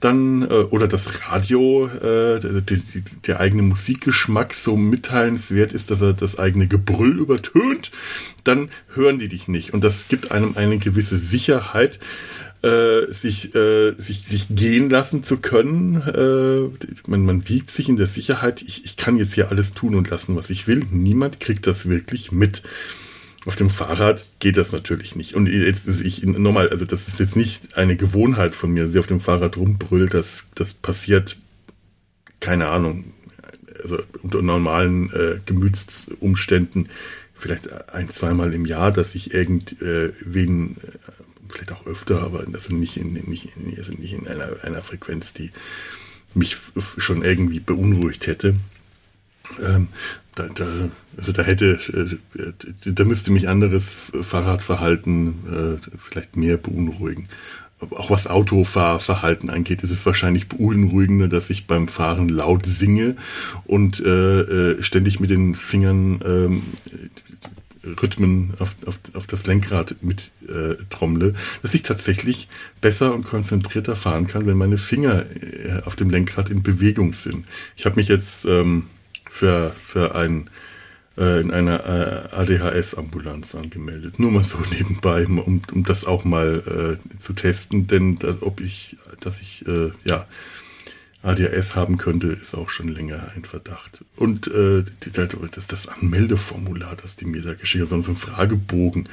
dann, 0.00 0.42
äh, 0.42 0.46
oder 0.70 0.88
das 0.88 1.28
Radio, 1.28 1.86
äh, 1.86 2.40
der, 2.40 2.60
der, 2.62 2.78
der 3.26 3.40
eigene 3.40 3.62
Musikgeschmack 3.62 4.54
so 4.54 4.76
mitteilenswert 4.76 5.72
ist, 5.72 5.90
dass 5.90 6.00
er 6.00 6.14
das 6.14 6.38
eigene 6.38 6.66
Gebrüll 6.66 7.18
übertönt, 7.18 7.90
dann 8.44 8.70
hören 8.94 9.18
die 9.18 9.28
dich 9.28 9.46
nicht. 9.46 9.72
Und 9.74 9.84
das 9.84 10.08
gibt 10.08 10.32
einem 10.32 10.56
eine 10.56 10.78
gewisse 10.78 11.18
Sicherheit, 11.18 12.00
äh, 12.62 13.10
sich, 13.10 13.54
äh, 13.54 13.94
sich, 13.96 14.24
sich 14.24 14.46
gehen 14.50 14.90
lassen 14.90 15.22
zu 15.22 15.38
können. 15.38 15.96
Äh, 16.02 17.08
man, 17.08 17.24
man 17.24 17.48
wiegt 17.48 17.70
sich 17.70 17.88
in 17.88 17.96
der 17.96 18.06
Sicherheit, 18.06 18.62
ich, 18.62 18.84
ich 18.84 18.96
kann 18.96 19.16
jetzt 19.16 19.34
hier 19.34 19.50
alles 19.50 19.72
tun 19.72 19.94
und 19.94 20.10
lassen, 20.10 20.36
was 20.36 20.50
ich 20.50 20.66
will. 20.66 20.84
Niemand 20.90 21.40
kriegt 21.40 21.66
das 21.66 21.88
wirklich 21.88 22.32
mit. 22.32 22.62
Auf 23.46 23.56
dem 23.56 23.70
Fahrrad 23.70 24.26
geht 24.38 24.58
das 24.58 24.72
natürlich 24.72 25.16
nicht. 25.16 25.34
Und 25.34 25.46
jetzt 25.46 25.88
ist 25.88 26.02
ich 26.02 26.22
nochmal, 26.22 26.68
also 26.68 26.84
das 26.84 27.08
ist 27.08 27.18
jetzt 27.18 27.36
nicht 27.36 27.78
eine 27.78 27.96
Gewohnheit 27.96 28.54
von 28.54 28.70
mir, 28.70 28.84
dass 28.84 28.92
ich 28.92 28.98
auf 28.98 29.06
dem 29.06 29.20
Fahrrad 29.20 29.56
rumbrüllt. 29.56 30.12
Das, 30.12 30.48
das 30.54 30.74
passiert, 30.74 31.38
keine 32.40 32.68
Ahnung, 32.68 33.14
also 33.82 34.00
unter 34.22 34.42
normalen 34.42 35.10
äh, 35.14 35.40
Gemütsumständen 35.46 36.90
vielleicht 37.40 37.90
ein, 37.92 38.08
zweimal 38.08 38.54
im 38.54 38.66
Jahr, 38.66 38.92
dass 38.92 39.14
ich 39.14 39.34
irgendwen, 39.34 40.76
äh, 40.76 40.88
vielleicht 41.50 41.72
auch 41.72 41.86
öfter, 41.86 42.22
aber 42.22 42.44
also 42.52 42.74
nicht 42.74 42.96
in, 42.96 43.12
nicht 43.12 43.48
in, 43.56 43.76
also 43.76 43.92
nicht 43.92 44.12
in 44.12 44.26
einer, 44.26 44.62
einer 44.62 44.82
Frequenz, 44.82 45.32
die 45.32 45.50
mich 46.34 46.56
schon 46.98 47.22
irgendwie 47.22 47.60
beunruhigt 47.60 48.26
hätte. 48.26 48.56
Ähm, 49.60 49.88
da, 50.34 50.46
da, 50.54 50.66
also 51.16 51.32
da 51.32 51.42
hätte, 51.42 51.78
äh, 52.36 52.92
da 52.92 53.04
müsste 53.04 53.32
mich 53.32 53.48
anderes 53.48 53.96
Fahrradverhalten 54.22 55.78
äh, 55.82 55.98
vielleicht 55.98 56.36
mehr 56.36 56.56
beunruhigen. 56.56 57.28
Auch 57.90 58.10
was 58.10 58.26
Autofahrverhalten 58.26 59.48
angeht, 59.48 59.82
ist 59.82 59.90
es 59.90 60.04
wahrscheinlich 60.04 60.48
beunruhigender, 60.48 61.28
dass 61.28 61.48
ich 61.48 61.66
beim 61.66 61.88
Fahren 61.88 62.28
laut 62.28 62.66
singe 62.66 63.16
und 63.64 64.00
äh, 64.00 64.40
äh 64.40 64.82
ständig 64.82 65.18
mit 65.18 65.30
den 65.30 65.54
Fingern 65.54 66.20
ähm, 66.24 66.62
Rhythmen 67.84 68.54
auf, 68.58 68.76
auf, 68.86 68.98
auf 69.14 69.26
das 69.26 69.46
Lenkrad 69.46 69.96
mit 70.02 70.30
äh, 70.48 70.76
trommle, 70.90 71.34
dass 71.62 71.74
ich 71.74 71.82
tatsächlich 71.82 72.48
besser 72.80 73.14
und 73.14 73.24
konzentrierter 73.24 73.96
fahren 73.96 74.26
kann, 74.26 74.46
wenn 74.46 74.58
meine 74.58 74.78
Finger 74.78 75.24
äh, 75.24 75.82
auf 75.84 75.96
dem 75.96 76.10
Lenkrad 76.10 76.50
in 76.50 76.62
Bewegung 76.62 77.12
sind. 77.12 77.46
Ich 77.76 77.86
habe 77.86 77.96
mich 77.96 78.08
jetzt 78.08 78.44
ähm, 78.44 78.86
für, 79.30 79.74
für 79.82 80.14
ein, 80.14 80.50
äh, 81.16 81.40
in 81.40 81.50
einer 81.50 81.86
äh, 82.32 82.34
ADHS-Ambulanz 82.34 83.54
angemeldet. 83.54 84.18
Nur 84.18 84.30
mal 84.30 84.44
so 84.44 84.58
nebenbei, 84.70 85.26
um, 85.26 85.62
um 85.72 85.84
das 85.84 86.04
auch 86.04 86.24
mal 86.24 86.98
äh, 87.12 87.18
zu 87.18 87.32
testen, 87.32 87.86
denn 87.86 88.16
das, 88.16 88.42
ob 88.42 88.60
ich, 88.60 88.96
dass 89.20 89.40
ich 89.40 89.66
äh, 89.66 89.90
ja 90.04 90.26
ADHS 91.22 91.74
haben 91.74 91.98
könnte, 91.98 92.28
ist 92.28 92.54
auch 92.54 92.70
schon 92.70 92.88
länger 92.88 93.32
ein 93.36 93.44
Verdacht. 93.44 94.04
Und 94.16 94.46
äh, 94.48 94.84
das, 95.12 95.66
das 95.66 95.88
Anmeldeformular, 95.88 96.96
das 96.96 97.16
die 97.16 97.26
mir 97.26 97.42
da 97.42 97.54
geschickt 97.54 97.90
haben, 97.90 98.02
so 98.02 98.12
ein 98.12 98.16
Fragebogen. 98.16 99.08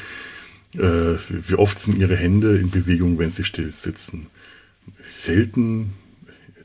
Äh, 0.73 1.15
wie 1.29 1.55
oft 1.55 1.79
sind 1.79 1.97
ihre 1.97 2.15
Hände 2.15 2.57
in 2.57 2.71
Bewegung, 2.71 3.19
wenn 3.19 3.31
sie 3.31 3.43
still 3.43 3.71
sitzen? 3.71 4.27
Selten, 5.07 5.93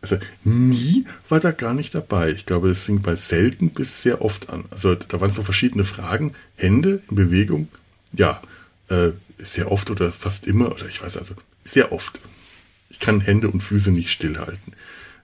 also 0.00 0.18
nie 0.44 1.06
war 1.28 1.40
da 1.40 1.50
gar 1.50 1.74
nicht 1.74 1.94
dabei. 1.94 2.30
Ich 2.30 2.46
glaube, 2.46 2.68
das 2.68 2.82
fing 2.82 3.00
bei 3.00 3.16
selten 3.16 3.70
bis 3.70 4.02
sehr 4.02 4.22
oft 4.22 4.50
an. 4.50 4.64
Also 4.70 4.94
da 4.94 5.20
waren 5.20 5.30
so 5.30 5.42
verschiedene 5.42 5.84
Fragen. 5.84 6.32
Hände 6.56 7.02
in 7.10 7.16
Bewegung, 7.16 7.68
ja, 8.12 8.40
äh, 8.88 9.10
sehr 9.38 9.72
oft 9.72 9.90
oder 9.90 10.12
fast 10.12 10.46
immer, 10.46 10.70
oder 10.70 10.86
ich 10.86 11.02
weiß 11.02 11.16
also, 11.16 11.34
sehr 11.64 11.92
oft. 11.92 12.20
Ich 12.90 13.00
kann 13.00 13.20
Hände 13.20 13.48
und 13.48 13.60
Füße 13.60 13.90
nicht 13.90 14.10
stillhalten. 14.10 14.74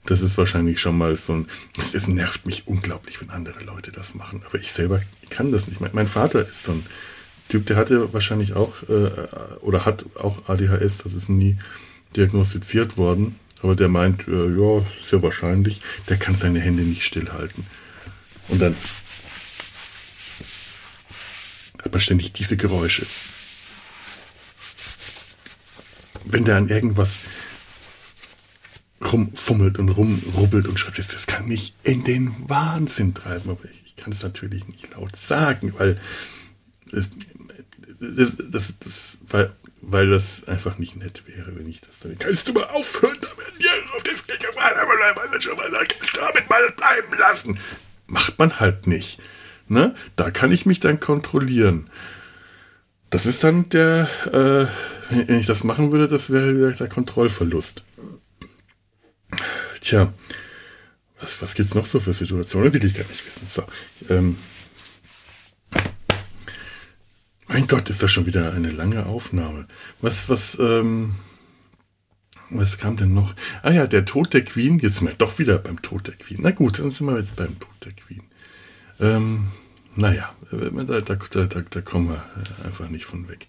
Das 0.08 0.22
ist 0.22 0.38
wahrscheinlich 0.38 0.80
schon 0.80 0.96
mal 0.96 1.16
so 1.16 1.34
ein. 1.34 1.46
Es, 1.78 1.92
es 1.92 2.08
nervt 2.08 2.46
mich 2.46 2.66
unglaublich, 2.66 3.20
wenn 3.20 3.28
andere 3.28 3.62
Leute 3.62 3.92
das 3.92 4.14
machen. 4.14 4.42
Aber 4.46 4.58
ich 4.58 4.72
selber 4.72 5.02
kann 5.28 5.52
das 5.52 5.68
nicht. 5.68 5.82
Mein, 5.82 5.90
mein 5.92 6.08
Vater 6.08 6.40
ist 6.40 6.62
so 6.62 6.72
ein 6.72 6.86
Typ, 7.50 7.66
der 7.66 7.76
hatte 7.76 8.10
wahrscheinlich 8.14 8.54
auch 8.54 8.82
äh, 8.84 9.10
oder 9.60 9.84
hat 9.84 10.06
auch 10.16 10.48
ADHS, 10.48 10.98
das 10.98 11.12
ist 11.12 11.28
nie 11.28 11.58
diagnostiziert 12.16 12.96
worden. 12.96 13.38
Aber 13.62 13.76
der 13.76 13.88
meint, 13.88 14.26
äh, 14.28 14.48
ja, 14.48 14.82
sehr 15.02 15.22
wahrscheinlich, 15.22 15.82
der 16.08 16.16
kann 16.16 16.34
seine 16.34 16.60
Hände 16.60 16.84
nicht 16.84 17.04
stillhalten. 17.04 17.66
Und 18.48 18.62
dann 18.62 18.74
hat 21.82 21.92
man 21.92 22.00
ständig 22.00 22.32
diese 22.32 22.56
Geräusche. 22.56 23.04
Wenn 26.24 26.46
der 26.46 26.56
an 26.56 26.70
irgendwas 26.70 27.18
rumfummelt 29.00 29.78
und 29.78 29.90
rumrubbelt 29.90 30.66
und 30.66 30.78
schreibt, 30.78 30.98
das 30.98 31.26
kann 31.26 31.46
mich 31.46 31.74
in 31.84 32.04
den 32.04 32.34
Wahnsinn 32.48 33.14
treiben. 33.14 33.50
Aber 33.50 33.64
ich, 33.64 33.82
ich 33.86 33.96
kann 33.96 34.12
es 34.12 34.22
natürlich 34.22 34.66
nicht 34.68 34.92
laut 34.94 35.14
sagen, 35.16 35.72
weil 35.78 36.00
das, 36.90 37.10
das, 38.00 38.32
das, 38.50 38.74
das, 38.80 39.18
weil 39.26 39.52
weil 39.80 40.10
das 40.10 40.46
einfach 40.46 40.78
nicht 40.78 40.96
nett 40.96 41.22
wäre, 41.26 41.56
wenn 41.56 41.68
ich 41.68 41.80
das 41.80 42.00
dann. 42.00 42.18
Kannst 42.18 42.48
du 42.48 42.52
mal 42.52 42.64
aufhören 42.64 43.16
damit? 43.20 43.62
Ja, 43.62 43.70
das 44.04 44.26
kannst 44.26 46.16
du 46.16 46.20
damit 46.20 46.50
mal 46.50 46.70
bleiben 46.72 47.18
lassen. 47.18 47.58
Macht 48.06 48.38
man 48.38 48.60
halt 48.60 48.86
nicht. 48.86 49.20
Ne? 49.68 49.94
Da 50.16 50.30
kann 50.30 50.52
ich 50.52 50.66
mich 50.66 50.80
dann 50.80 51.00
kontrollieren. 51.00 51.88
Das 53.10 53.26
ist 53.26 53.44
dann 53.44 53.68
der, 53.70 54.08
äh, 54.26 54.66
wenn 55.26 55.38
ich 55.38 55.46
das 55.46 55.64
machen 55.64 55.92
würde, 55.92 56.08
das 56.08 56.30
wäre 56.30 56.54
wieder 56.56 56.72
der 56.72 56.88
Kontrollverlust. 56.88 57.82
Tja, 59.80 60.12
was, 61.20 61.42
was 61.42 61.58
es 61.58 61.74
noch 61.74 61.86
so 61.86 62.00
für 62.00 62.12
Situationen? 62.12 62.72
Will 62.72 62.84
ich 62.84 62.94
gar 62.94 63.06
nicht 63.06 63.26
wissen. 63.26 63.46
So, 63.46 63.64
ähm, 64.08 64.36
mein 67.48 67.66
Gott, 67.66 67.88
ist 67.88 68.02
das 68.02 68.12
schon 68.12 68.26
wieder 68.26 68.52
eine 68.52 68.68
lange 68.68 69.06
Aufnahme. 69.06 69.66
Was, 70.00 70.28
was, 70.28 70.58
ähm, 70.60 71.14
was 72.50 72.78
kam 72.78 72.96
denn 72.96 73.14
noch? 73.14 73.34
Ah 73.62 73.72
ja, 73.72 73.86
der 73.86 74.04
Tod 74.04 74.32
der 74.34 74.44
Queen. 74.44 74.78
Jetzt 74.78 74.96
sind 74.96 75.08
wir 75.08 75.14
doch 75.14 75.38
wieder 75.38 75.58
beim 75.58 75.82
Tod 75.82 76.06
der 76.06 76.14
Queen. 76.14 76.40
Na 76.42 76.50
gut, 76.50 76.78
dann 76.78 76.90
sind 76.90 77.06
wir 77.06 77.18
jetzt 77.18 77.36
beim 77.36 77.58
Tod 77.58 77.74
der 77.84 77.92
Queen. 77.92 78.22
Ähm, 79.00 79.48
naja, 80.00 80.32
da, 80.52 81.00
da, 81.00 81.16
da, 81.16 81.60
da 81.68 81.80
kommen 81.80 82.10
wir 82.10 82.24
einfach 82.64 82.88
nicht 82.88 83.04
von 83.04 83.28
weg. 83.28 83.48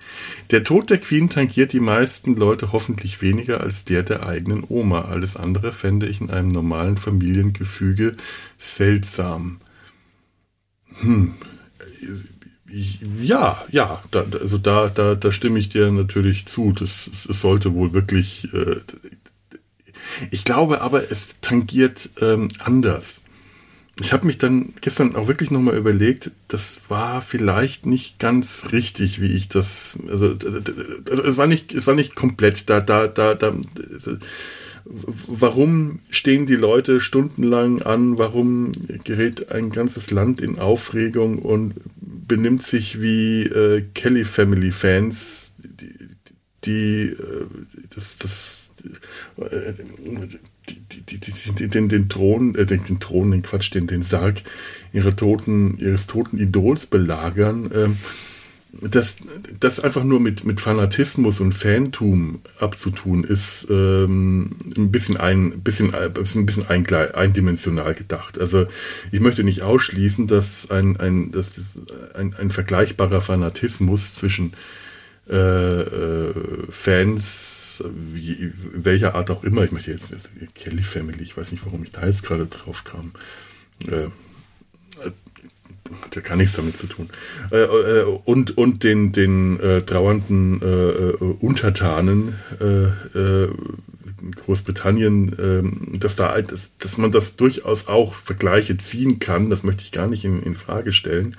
Der 0.49 0.63
Tod 0.63 0.89
der 0.89 0.97
Queen 0.97 1.29
tangiert 1.29 1.73
die 1.73 1.79
meisten 1.79 2.33
Leute 2.33 2.71
hoffentlich 2.71 3.21
weniger 3.21 3.61
als 3.61 3.85
der 3.85 4.01
der 4.01 4.25
eigenen 4.25 4.63
Oma. 4.67 5.01
Alles 5.01 5.37
andere 5.37 5.71
fände 5.71 6.07
ich 6.07 6.21
in 6.21 6.31
einem 6.31 6.49
normalen 6.49 6.97
Familiengefüge 6.97 8.13
seltsam. 8.57 9.59
Hm, 11.01 11.35
ja, 13.21 13.63
ja, 13.69 14.01
da, 14.09 14.25
also 14.41 14.57
da, 14.57 14.89
da, 14.89 15.13
da 15.13 15.31
stimme 15.31 15.59
ich 15.59 15.69
dir 15.69 15.91
natürlich 15.91 16.47
zu. 16.47 16.71
Das, 16.71 17.07
es 17.07 17.41
sollte 17.41 17.75
wohl 17.75 17.93
wirklich. 17.93 18.51
Äh, 18.55 18.77
ich 20.31 20.45
glaube 20.45 20.81
aber, 20.81 21.11
es 21.11 21.35
tangiert 21.41 22.09
ähm, 22.21 22.47
anders. 22.57 23.23
Ich 24.01 24.13
habe 24.13 24.27
mich 24.27 24.37
dann 24.37 24.73
gestern 24.81 25.15
auch 25.15 25.27
wirklich 25.27 25.51
nochmal 25.51 25.75
überlegt, 25.75 26.31
das 26.47 26.89
war 26.89 27.21
vielleicht 27.21 27.85
nicht 27.85 28.19
ganz 28.19 28.71
richtig, 28.71 29.21
wie 29.21 29.33
ich 29.33 29.49
das. 29.49 29.99
Also, 30.07 30.37
also 31.09 31.23
es 31.23 31.37
war 31.37 31.47
nicht, 31.47 31.73
es 31.73 31.85
war 31.85 31.95
nicht 31.95 32.15
komplett 32.15 32.69
da, 32.69 32.79
da, 32.79 33.07
da, 33.07 33.35
da. 33.35 33.53
Warum 34.85 35.99
stehen 36.09 36.45
die 36.45 36.55
Leute 36.55 37.01
stundenlang 37.01 37.81
an? 37.81 38.17
Warum 38.17 38.71
gerät 39.03 39.51
ein 39.51 39.69
ganzes 39.69 40.11
Land 40.11 40.41
in 40.41 40.59
Aufregung 40.59 41.39
und 41.39 41.75
benimmt 42.29 42.63
sich 42.63 43.01
wie 43.01 43.43
äh, 43.43 43.83
Kelly 43.93 44.23
Family 44.23 44.71
Fans, 44.71 45.51
die, 45.57 45.93
die 46.63 47.01
äh, 47.09 47.45
das, 47.93 48.17
das 48.17 48.71
äh, 50.71 50.75
die, 51.17 51.67
den, 51.67 51.89
den 51.89 52.09
Thron, 52.09 52.55
äh, 52.55 52.65
den, 52.65 52.83
den 52.83 52.99
Thron, 52.99 53.31
den 53.31 53.41
Quatsch, 53.41 53.73
den, 53.73 53.87
den 53.87 54.01
Sarg 54.01 54.41
ihrer 54.93 55.15
toten, 55.15 55.77
ihres 55.77 56.07
toten 56.07 56.37
Idols 56.37 56.85
belagern. 56.85 57.69
Ähm, 57.73 57.97
das, 58.71 59.15
das 59.59 59.79
einfach 59.79 60.03
nur 60.03 60.19
mit, 60.19 60.45
mit 60.45 60.59
Fanatismus 60.59 61.41
und 61.41 61.53
Fantum 61.53 62.41
abzutun, 62.59 63.23
ist 63.23 63.67
ähm, 63.69 64.55
ein 64.77 64.91
bisschen 64.91 65.17
ein 65.17 65.61
bisschen, 65.61 65.95
ein 65.95 66.13
bisschen 66.45 66.67
eindimensional 66.67 67.95
gedacht. 67.95 68.39
Also 68.39 68.67
ich 69.11 69.21
möchte 69.21 69.43
nicht 69.43 69.63
ausschließen, 69.63 70.27
dass 70.27 70.69
ein, 70.69 70.97
ein, 70.97 71.31
dass 71.31 71.53
ein, 72.13 72.35
ein 72.35 72.51
vergleichbarer 72.51 73.21
Fanatismus 73.21 74.13
zwischen 74.13 74.53
äh, 75.29 75.81
äh, 75.81 76.33
Fans, 76.69 77.83
wie, 77.95 78.51
welcher 78.73 79.15
Art 79.15 79.29
auch 79.31 79.43
immer, 79.43 79.63
ich 79.63 79.71
möchte 79.71 79.91
jetzt, 79.91 80.13
Kelly 80.55 80.81
Family, 80.83 81.23
ich 81.23 81.37
weiß 81.37 81.51
nicht, 81.51 81.65
warum 81.65 81.83
ich 81.83 81.91
da 81.91 82.05
jetzt 82.05 82.23
gerade 82.23 82.45
drauf 82.45 82.83
kam. 82.83 83.11
Äh, 83.87 84.07
hat 86.03 86.15
ja 86.15 86.21
gar 86.21 86.35
nichts 86.35 86.55
damit 86.55 86.77
zu 86.77 86.87
tun. 86.87 87.09
Äh, 87.51 87.63
äh, 87.63 88.03
und, 88.03 88.57
und 88.57 88.83
den, 88.83 89.11
den 89.11 89.59
äh, 89.59 89.81
trauernden 89.81 90.61
äh, 90.61 91.15
Untertanen 91.39 92.35
Großbritannien, 94.35 95.39
äh, 95.39 95.97
dass, 95.97 96.15
da, 96.15 96.41
dass, 96.41 96.75
dass 96.77 96.97
man 96.97 97.11
das 97.11 97.35
durchaus 97.35 97.87
auch 97.87 98.13
Vergleiche 98.13 98.77
ziehen 98.77 99.19
kann, 99.19 99.49
das 99.49 99.63
möchte 99.63 99.83
ich 99.83 99.91
gar 99.91 100.07
nicht 100.07 100.25
in, 100.25 100.41
in 100.43 100.55
Frage 100.55 100.91
stellen. 100.91 101.35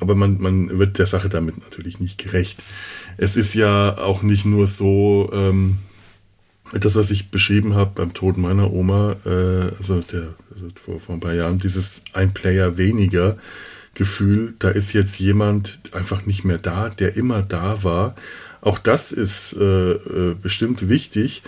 Aber 0.00 0.14
man, 0.14 0.40
man 0.40 0.78
wird 0.78 0.98
der 0.98 1.06
Sache 1.06 1.28
damit 1.28 1.58
natürlich 1.58 2.00
nicht 2.00 2.18
gerecht. 2.18 2.62
Es 3.18 3.36
ist 3.36 3.54
ja 3.54 3.96
auch 3.98 4.22
nicht 4.22 4.44
nur 4.44 4.66
so, 4.66 5.30
ähm, 5.32 5.78
das, 6.72 6.96
was 6.96 7.10
ich 7.10 7.30
beschrieben 7.30 7.74
habe 7.74 7.92
beim 7.94 8.12
Tod 8.12 8.36
meiner 8.36 8.72
Oma, 8.72 9.16
äh, 9.24 9.72
also, 9.78 10.00
der, 10.00 10.34
also 10.54 10.68
vor, 10.82 11.00
vor 11.00 11.14
ein 11.14 11.20
paar 11.20 11.34
Jahren, 11.34 11.58
dieses 11.58 12.02
ein 12.12 12.34
Player 12.34 12.76
weniger 12.76 13.38
Gefühl, 13.94 14.54
da 14.58 14.68
ist 14.68 14.92
jetzt 14.92 15.18
jemand 15.18 15.80
einfach 15.92 16.26
nicht 16.26 16.44
mehr 16.44 16.58
da, 16.58 16.90
der 16.90 17.16
immer 17.16 17.42
da 17.42 17.82
war. 17.82 18.14
Auch 18.60 18.78
das 18.78 19.12
ist 19.12 19.54
äh, 19.54 19.92
äh, 19.92 20.34
bestimmt 20.34 20.88
wichtig, 20.88 21.42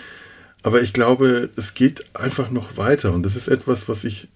aber 0.63 0.81
ich 0.81 0.93
glaube, 0.93 1.49
es 1.55 1.73
geht 1.73 2.15
einfach 2.15 2.49
noch 2.49 2.77
weiter 2.77 3.13
und 3.13 3.23
das 3.23 3.35
ist 3.35 3.47
etwas, 3.47 3.87
was 3.87 4.03
ich 4.03 4.29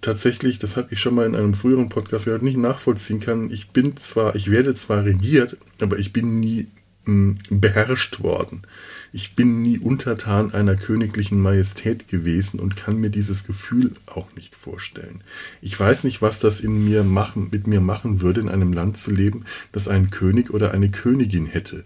tatsächlich, 0.00 0.58
das 0.58 0.76
habe 0.76 0.88
ich 0.92 1.00
schon 1.00 1.14
mal 1.14 1.26
in 1.26 1.36
einem 1.36 1.54
früheren 1.54 1.88
Podcast 1.88 2.24
gehört, 2.24 2.42
nicht 2.42 2.56
nachvollziehen 2.56 3.20
kann. 3.20 3.50
Ich 3.50 3.70
bin 3.70 3.96
zwar, 3.96 4.36
ich 4.36 4.50
werde 4.50 4.74
zwar 4.74 5.04
regiert, 5.04 5.56
aber 5.80 5.98
ich 5.98 6.12
bin 6.12 6.40
nie 6.40 6.68
beherrscht 7.50 8.20
worden. 8.20 8.62
Ich 9.12 9.34
bin 9.34 9.62
nie 9.62 9.78
untertan 9.78 10.52
einer 10.52 10.76
königlichen 10.76 11.40
Majestät 11.40 12.08
gewesen 12.08 12.60
und 12.60 12.76
kann 12.76 12.98
mir 12.98 13.10
dieses 13.10 13.44
Gefühl 13.44 13.92
auch 14.06 14.28
nicht 14.36 14.54
vorstellen. 14.54 15.22
Ich 15.62 15.78
weiß 15.78 16.04
nicht, 16.04 16.20
was 16.20 16.40
das 16.40 16.60
in 16.60 16.84
mir 16.84 17.04
machen, 17.04 17.48
mit 17.50 17.66
mir 17.66 17.80
machen 17.80 18.20
würde, 18.20 18.40
in 18.40 18.48
einem 18.48 18.72
Land 18.72 18.98
zu 18.98 19.10
leben, 19.10 19.44
das 19.72 19.88
einen 19.88 20.10
König 20.10 20.50
oder 20.50 20.72
eine 20.72 20.90
Königin 20.90 21.46
hätte 21.46 21.84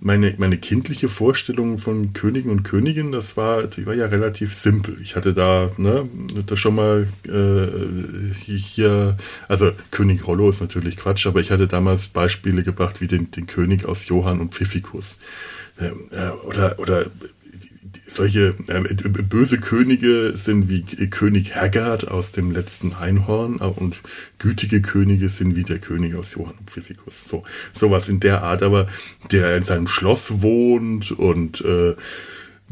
meine, 0.00 0.34
meine 0.38 0.58
kindliche 0.58 1.08
Vorstellung 1.08 1.78
von 1.78 2.12
Königen 2.12 2.50
und 2.50 2.62
Königinnen, 2.62 3.12
das 3.12 3.36
war, 3.36 3.64
die 3.64 3.86
war 3.86 3.94
ja 3.94 4.06
relativ 4.06 4.54
simpel. 4.54 4.96
Ich 5.02 5.16
hatte 5.16 5.34
da, 5.34 5.70
ne, 5.76 6.08
da 6.46 6.56
schon 6.56 6.76
mal 6.76 7.08
äh, 7.26 8.34
hier, 8.34 9.16
also 9.48 9.72
König 9.90 10.26
Rollo 10.26 10.48
ist 10.48 10.60
natürlich 10.60 10.96
Quatsch, 10.96 11.26
aber 11.26 11.40
ich 11.40 11.50
hatte 11.50 11.66
damals 11.66 12.08
Beispiele 12.08 12.62
gebracht 12.62 13.00
wie 13.00 13.08
den, 13.08 13.30
den 13.30 13.46
König 13.46 13.86
aus 13.86 14.08
Johann 14.08 14.40
und 14.40 14.54
Pfiffikus. 14.54 15.18
Ähm, 15.80 16.08
äh, 16.10 16.30
oder, 16.46 16.78
oder 16.78 17.06
solche 18.08 18.54
äh, 18.68 18.80
böse 19.04 19.58
Könige 19.58 20.32
sind 20.34 20.68
wie 20.68 20.82
König 21.10 21.54
Haggard 21.54 22.08
aus 22.08 22.32
dem 22.32 22.50
letzten 22.50 22.94
Einhorn 22.94 23.58
äh, 23.60 23.64
und 23.64 24.00
gütige 24.38 24.80
Könige 24.80 25.28
sind 25.28 25.56
wie 25.56 25.62
der 25.62 25.78
König 25.78 26.14
aus 26.14 26.34
Johann 26.34 26.54
Pfiffikus. 26.66 27.24
So 27.24 27.44
sowas 27.72 28.08
in 28.08 28.20
der 28.20 28.42
Art, 28.42 28.62
aber 28.62 28.88
der 29.30 29.56
in 29.56 29.62
seinem 29.62 29.86
Schloss 29.86 30.42
wohnt 30.42 31.12
und 31.12 31.60
äh, 31.60 31.94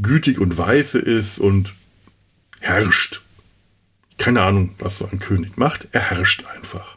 gütig 0.01 0.40
und 0.40 0.59
weise 0.59 0.99
ist 0.99 1.38
und 1.38 1.75
herrscht. 2.61 3.22
Keine 4.18 4.42
Ahnung, 4.42 4.75
was 4.79 4.99
so 4.99 5.09
ein 5.11 5.20
König 5.20 5.59
macht. 5.59 5.88
Er 5.92 6.11
herrscht 6.11 6.44
einfach. 6.46 6.96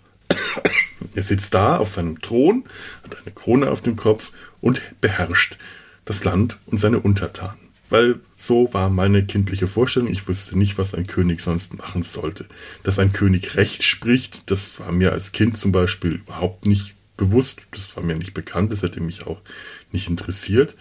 er 1.14 1.24
sitzt 1.24 1.54
da 1.54 1.78
auf 1.78 1.92
seinem 1.92 2.22
Thron, 2.22 2.64
hat 3.04 3.18
eine 3.22 3.34
Krone 3.36 3.70
auf 3.70 3.82
dem 3.82 3.98
Kopf 3.98 4.32
und 4.62 4.82
beherrscht 5.02 5.58
das 6.06 6.24
Land 6.24 6.58
und 6.66 6.78
seine 6.78 7.00
Untertanen 7.00 7.69
weil 7.90 8.20
so 8.38 8.74
war 8.74 8.90
meine 8.90 9.26
kindliche 9.26 9.68
Vorstellung. 9.68 10.10
Ich 10.10 10.28
wusste 10.28 10.58
nicht, 10.58 10.78
was 10.78 10.94
ein 10.94 11.08
König 11.08 11.42
sonst 11.42 11.78
machen 11.78 12.04
sollte. 12.04 12.46
Dass 12.84 13.00
ein 13.00 13.14
König 13.14 13.56
Recht 13.56 13.84
spricht, 13.84 14.50
das 14.52 14.80
war 14.80 14.92
mir 14.92 15.12
als 15.12 15.32
Kind 15.32 15.58
zum 15.58 15.72
Beispiel 15.72 16.14
überhaupt 16.14 16.66
nicht 16.66 16.96
bewusst. 17.18 17.62
Das 17.72 17.96
war 17.96 18.04
mir 18.04 18.16
nicht 18.16 18.34
bekannt. 18.34 18.72
Das 18.72 18.84
hätte 18.84 19.02
mich 19.02 19.28
auch 19.28 19.42
nicht 19.92 20.10
interessiert. 20.10 20.76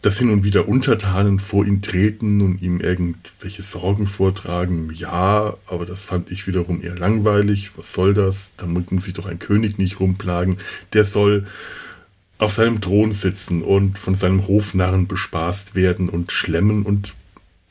Dass 0.00 0.18
hin 0.18 0.28
und 0.30 0.44
wieder 0.44 0.68
Untertanen 0.68 1.38
vor 1.38 1.64
ihn 1.64 1.80
treten 1.80 2.42
und 2.42 2.60
ihm 2.60 2.78
irgendwelche 2.80 3.62
Sorgen 3.62 4.06
vortragen, 4.06 4.92
ja, 4.94 5.56
aber 5.66 5.86
das 5.86 6.04
fand 6.04 6.30
ich 6.30 6.46
wiederum 6.46 6.82
eher 6.82 6.98
langweilig. 6.98 7.70
Was 7.78 7.94
soll 7.94 8.12
das? 8.12 8.54
Da 8.56 8.66
muss 8.66 9.04
sich 9.04 9.14
doch 9.14 9.24
ein 9.24 9.38
König 9.38 9.78
nicht 9.78 10.00
rumplagen. 10.00 10.58
Der 10.92 11.04
soll 11.04 11.46
auf 12.44 12.54
seinem 12.54 12.80
Thron 12.80 13.12
sitzen 13.12 13.62
und 13.62 13.98
von 13.98 14.14
seinem 14.14 14.46
Hofnarren 14.46 15.06
bespaßt 15.06 15.74
werden 15.74 16.08
und 16.08 16.30
schlemmen 16.30 16.82
und 16.82 17.14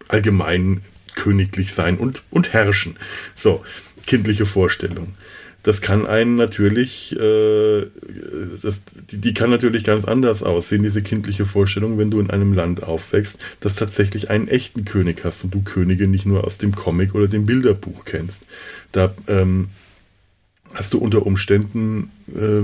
allgemein 0.08 0.82
königlich 1.16 1.74
sein 1.74 1.98
und, 1.98 2.24
und 2.32 2.54
herrschen. 2.54 2.98
So, 3.36 3.64
kindliche 4.06 4.46
Vorstellung. 4.46 5.14
Das 5.62 5.80
kann 5.80 6.06
einen 6.06 6.36
natürlich, 6.36 7.16
äh, 7.18 7.86
das, 8.62 8.82
die, 9.12 9.20
die 9.20 9.34
kann 9.34 9.50
natürlich 9.50 9.86
ganz 9.86 10.04
anders 10.04 10.44
aussehen, 10.44 10.84
diese 10.84 11.02
kindliche 11.02 11.46
Vorstellung, 11.46 11.98
wenn 11.98 12.12
du 12.12 12.20
in 12.20 12.30
einem 12.30 12.52
Land 12.52 12.84
aufwächst, 12.84 13.40
das 13.62 13.78
tatsächlich 13.78 14.30
einen 14.30 14.50
echten 14.50 14.84
König 14.84 15.24
hast 15.24 15.46
und 15.46 15.54
du 15.54 15.62
Könige 15.62 16.08
nicht 16.08 16.26
nur 16.26 16.44
aus 16.44 16.58
dem 16.58 16.76
Comic 16.76 17.16
oder 17.16 17.30
dem 17.30 17.46
Bilderbuch 17.46 18.04
kennst. 18.04 18.46
Da 18.92 19.14
ähm, 19.28 19.70
hast 20.74 20.94
du 20.94 20.98
unter 20.98 21.26
Umständen, 21.26 22.12
äh, 22.34 22.64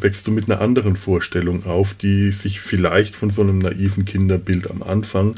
wächst 0.00 0.26
du 0.26 0.30
mit 0.30 0.50
einer 0.50 0.60
anderen 0.60 0.96
Vorstellung 0.96 1.64
auf, 1.64 1.94
die 1.94 2.32
sich 2.32 2.60
vielleicht 2.60 3.16
von 3.16 3.30
so 3.30 3.42
einem 3.42 3.58
naiven 3.58 4.04
Kinderbild 4.04 4.70
am 4.70 4.82
Anfang 4.82 5.34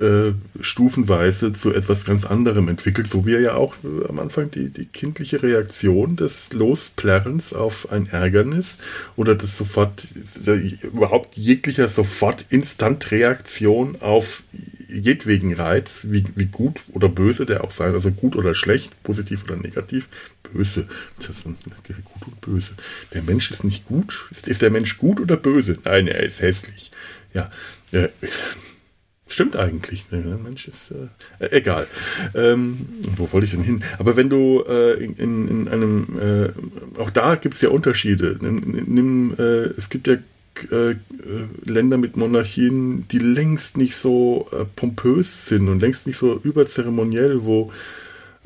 äh, 0.00 0.32
stufenweise 0.58 1.52
zu 1.52 1.72
etwas 1.72 2.04
ganz 2.04 2.24
anderem 2.24 2.66
entwickelt, 2.66 3.06
so 3.06 3.26
wie 3.26 3.34
er 3.34 3.40
ja 3.40 3.54
auch 3.54 3.76
äh, 3.84 4.08
am 4.08 4.18
Anfang 4.18 4.50
die, 4.50 4.70
die 4.70 4.86
kindliche 4.86 5.40
Reaktion 5.42 6.16
des 6.16 6.52
Losplärrens 6.52 7.52
auf 7.52 7.92
ein 7.92 8.08
Ärgernis 8.08 8.78
oder 9.14 9.36
das 9.36 9.56
sofort, 9.56 10.08
überhaupt 10.82 11.36
jeglicher 11.36 11.86
sofort 11.86 12.44
Instantreaktion 12.50 14.00
auf 14.00 14.42
jedwegen 14.88 15.54
Reiz, 15.54 16.06
wie, 16.08 16.24
wie 16.34 16.46
gut 16.46 16.84
oder 16.92 17.08
böse 17.08 17.46
der 17.46 17.64
auch 17.64 17.70
sein, 17.70 17.94
also 17.94 18.10
gut 18.10 18.36
oder 18.36 18.54
schlecht, 18.54 19.02
positiv 19.02 19.44
oder 19.44 19.56
negativ, 19.56 20.08
böse, 20.52 20.88
das 21.18 21.30
ist 21.30 21.44
gut 21.44 22.26
und 22.26 22.40
böse. 22.40 22.72
Der 23.12 23.22
Mensch 23.22 23.50
ist 23.50 23.64
nicht 23.64 23.86
gut, 23.86 24.26
ist, 24.30 24.48
ist 24.48 24.62
der 24.62 24.70
Mensch 24.70 24.98
gut 24.98 25.20
oder 25.20 25.36
böse? 25.36 25.78
Nein, 25.84 26.06
er 26.06 26.22
ist 26.22 26.40
hässlich. 26.40 26.90
Ja, 27.32 27.50
äh, 27.92 28.08
Stimmt 29.26 29.56
eigentlich. 29.56 30.04
Der 30.12 30.20
Mensch 30.20 30.68
ist 30.68 30.92
äh, 30.92 31.44
äh, 31.44 31.56
egal. 31.56 31.86
Ähm, 32.34 32.86
wo 33.16 33.32
wollte 33.32 33.46
ich 33.46 33.52
denn 33.52 33.62
hin? 33.62 33.82
Aber 33.98 34.16
wenn 34.16 34.28
du 34.28 34.62
äh, 34.68 35.02
in, 35.02 35.48
in, 35.48 35.68
einem, 35.68 36.06
äh, 36.20 37.00
auch 37.00 37.10
da 37.10 37.34
gibt 37.34 37.54
es 37.54 37.60
ja 37.62 37.70
Unterschiede. 37.70 38.38
Nimm, 38.40 38.84
nimm 38.86 39.34
äh, 39.38 39.70
es 39.76 39.88
gibt 39.88 40.06
ja 40.06 40.16
äh, 40.70 40.96
Länder 41.64 41.98
mit 41.98 42.16
Monarchien, 42.16 43.06
die 43.08 43.18
längst 43.18 43.76
nicht 43.76 43.96
so 43.96 44.48
pompös 44.76 45.46
sind 45.48 45.68
und 45.68 45.80
längst 45.80 46.06
nicht 46.06 46.16
so 46.16 46.38
überzeremoniell, 46.42 47.44
wo 47.44 47.72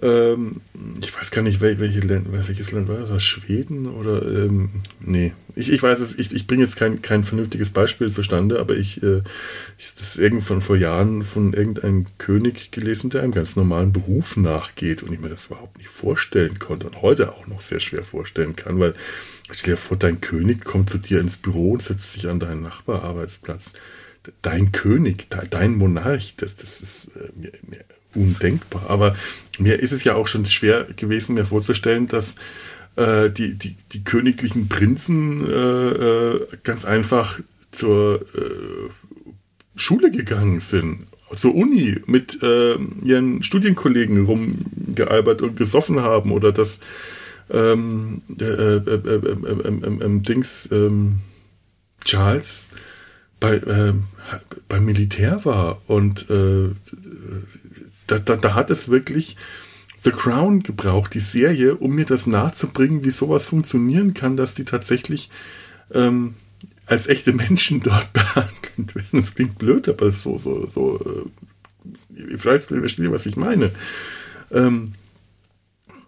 ähm, 0.01 0.61
ich 1.03 1.14
weiß 1.14 1.31
gar 1.31 1.42
nicht, 1.42 1.61
welche 1.61 2.01
Länd, 2.01 2.27
welches 2.31 2.71
Land 2.73 2.88
war 2.88 2.99
das? 2.99 3.23
Schweden 3.23 3.87
oder 3.87 4.23
ähm, 4.23 4.71
nee. 5.01 5.33
Ich, 5.59 5.73
ich 5.73 5.83
weiß 5.83 5.99
es, 5.99 6.16
ich, 6.16 6.33
ich 6.33 6.47
bringe 6.47 6.62
jetzt 6.62 6.77
kein, 6.77 7.03
kein 7.03 7.25
vernünftiges 7.25 7.71
Beispiel 7.71 8.12
zustande, 8.12 8.61
aber 8.61 8.77
ich, 8.77 9.03
äh, 9.03 9.23
ich 9.77 9.92
das 9.97 10.16
irgendwann 10.16 10.62
vor 10.62 10.77
Jahren 10.77 11.25
von 11.25 11.53
irgendeinem 11.53 12.07
König 12.18 12.71
gelesen, 12.71 13.11
der 13.11 13.25
einem 13.25 13.33
ganz 13.33 13.57
normalen 13.57 13.92
Beruf 13.92 14.37
nachgeht 14.37 15.03
und 15.03 15.12
ich 15.12 15.18
mir 15.18 15.31
das 15.31 15.47
überhaupt 15.47 15.79
nicht 15.79 15.88
vorstellen 15.88 16.61
konnte 16.61 16.87
und 16.87 17.03
heute 17.03 17.33
auch 17.33 17.49
noch 17.49 17.61
sehr 17.61 17.81
schwer 17.81 18.05
vorstellen 18.05 18.55
kann, 18.55 18.79
weil 18.79 18.94
stell 19.51 19.75
dir 19.75 19.79
vor, 19.79 19.97
dein 19.97 20.21
König 20.21 20.64
kommt 20.64 20.90
zu 20.90 20.99
dir 20.99 21.18
ins 21.18 21.38
Büro 21.38 21.73
und 21.73 21.83
setzt 21.83 22.12
sich 22.12 22.29
an 22.29 22.38
deinen 22.38 22.62
Nachbararbeitsplatz. 22.62 23.73
Dein 24.42 24.71
König, 24.71 25.27
dein 25.51 25.75
Monarch, 25.75 26.35
das, 26.37 26.55
das 26.55 26.81
ist 26.81 27.09
äh, 27.16 27.31
mir, 27.35 27.53
mir 27.68 27.85
undenkbar. 28.14 28.88
Aber 28.88 29.16
mir 29.59 29.81
ist 29.81 29.92
es 29.92 30.05
ja 30.05 30.14
auch 30.14 30.29
schon 30.29 30.47
schwer 30.47 30.87
gewesen, 30.94 31.35
mir 31.35 31.47
vorzustellen, 31.47 32.07
dass 32.07 32.37
äh, 32.99 33.31
die, 33.31 33.55
die, 33.55 33.77
die 33.93 34.03
königlichen 34.03 34.69
Prinzen 34.69 35.49
äh, 35.49 35.89
äh, 35.89 36.47
ganz 36.65 36.85
einfach 36.85 37.39
zur 37.71 38.23
äh, 38.35 38.91
Schule 39.77 40.11
gegangen 40.11 40.59
sind, 40.59 41.07
zur 41.33 41.55
Uni 41.55 42.01
mit 42.07 42.43
äh, 42.43 42.75
ihren 43.05 43.45
Studienkollegen 43.45 44.25
rumgealbert 44.25 45.43
und 45.43 45.57
gesoffen 45.57 46.01
haben 46.01 46.33
oder 46.33 46.51
dass 46.51 46.81
ähm, 47.51 48.23
äh, 48.39 48.81
Dings 50.23 50.69
ähm, 50.73 51.21
Charles 52.05 52.67
bei, 53.41 53.61
beim 54.69 54.85
Militär 54.85 55.45
war 55.45 55.83
und 55.87 56.27
da, 56.29 58.19
da, 58.19 58.37
da 58.37 58.55
hat 58.55 58.71
es 58.71 58.89
wirklich 58.89 59.37
The 60.03 60.11
Crown 60.11 60.63
gebraucht, 60.63 61.15
die 61.15 61.21
Serie, 61.21 61.77
um 61.77 61.95
mir 61.95 62.05
das 62.05 62.27
nahezubringen, 62.27 63.05
wie 63.05 63.11
sowas 63.11 63.47
funktionieren 63.47 64.15
kann, 64.15 64.37
dass 64.37 64.55
die 64.55 64.65
tatsächlich 64.65 65.31
ähm, 65.93 66.35
als 66.87 67.07
echte 67.07 67.33
Menschen 67.33 67.83
dort 67.83 68.13
behandelt 68.13 68.95
werden. 68.95 69.21
Das 69.21 69.35
klingt 69.35 69.59
blöd, 69.59 69.89
aber 69.89 70.13
so, 70.13 70.39
so, 70.39 70.67
so, 70.67 71.01
äh, 71.01 72.37
vielleicht 72.37 72.67
versteht 72.67 73.05
ihr, 73.05 73.13
was 73.13 73.27
ich 73.27 73.37
meine. 73.37 73.71
Ähm, 74.51 74.95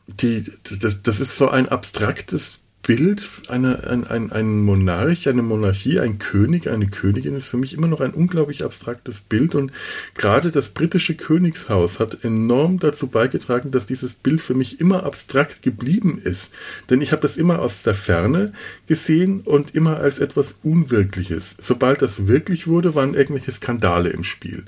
die, 0.07 0.45
das, 0.81 1.03
das 1.03 1.21
ist 1.21 1.37
so 1.37 1.49
ein 1.49 1.69
abstraktes 1.69 2.61
Bild, 2.83 3.29
eine, 3.49 3.87
ein, 3.89 4.07
ein, 4.07 4.33
ein 4.33 4.63
Monarch, 4.63 5.29
eine 5.29 5.43
Monarchie, 5.43 6.01
ein 6.01 6.19
König, 6.19 6.69
eine 6.71 6.87
Königin 6.89 7.37
ist 7.37 7.49
für 7.49 7.59
mich 7.59 7.75
immer 7.75 7.89
noch 7.89 8.01
ein 8.01 8.13
unglaublich 8.13 8.65
abstraktes 8.65 9.21
Bild 9.21 9.55
und 9.55 9.71
gerade 10.15 10.51
das 10.51 10.71
britische 10.71 11.15
Königshaus 11.15 12.01
hat 12.01 12.25
enorm 12.25 12.79
dazu 12.79 13.09
beigetragen, 13.09 13.71
dass 13.71 13.87
dieses 13.87 14.15
Bild 14.15 14.41
für 14.41 14.55
mich 14.55 14.81
immer 14.81 15.05
abstrakt 15.05 15.63
geblieben 15.63 16.21
ist. 16.23 16.57
Denn 16.89 17.03
ich 17.03 17.13
habe 17.13 17.23
das 17.23 17.37
immer 17.37 17.59
aus 17.59 17.83
der 17.83 17.95
Ferne 17.95 18.53
gesehen 18.87 19.41
und 19.41 19.75
immer 19.75 19.99
als 19.99 20.19
etwas 20.19 20.59
Unwirkliches. 20.63 21.57
Sobald 21.61 22.01
das 22.01 22.29
wirklich 22.29 22.67
wurde, 22.67 22.95
waren 22.95 23.15
irgendwelche 23.15 23.53
Skandale 23.53 24.09
im 24.09 24.25
Spiel. 24.25 24.65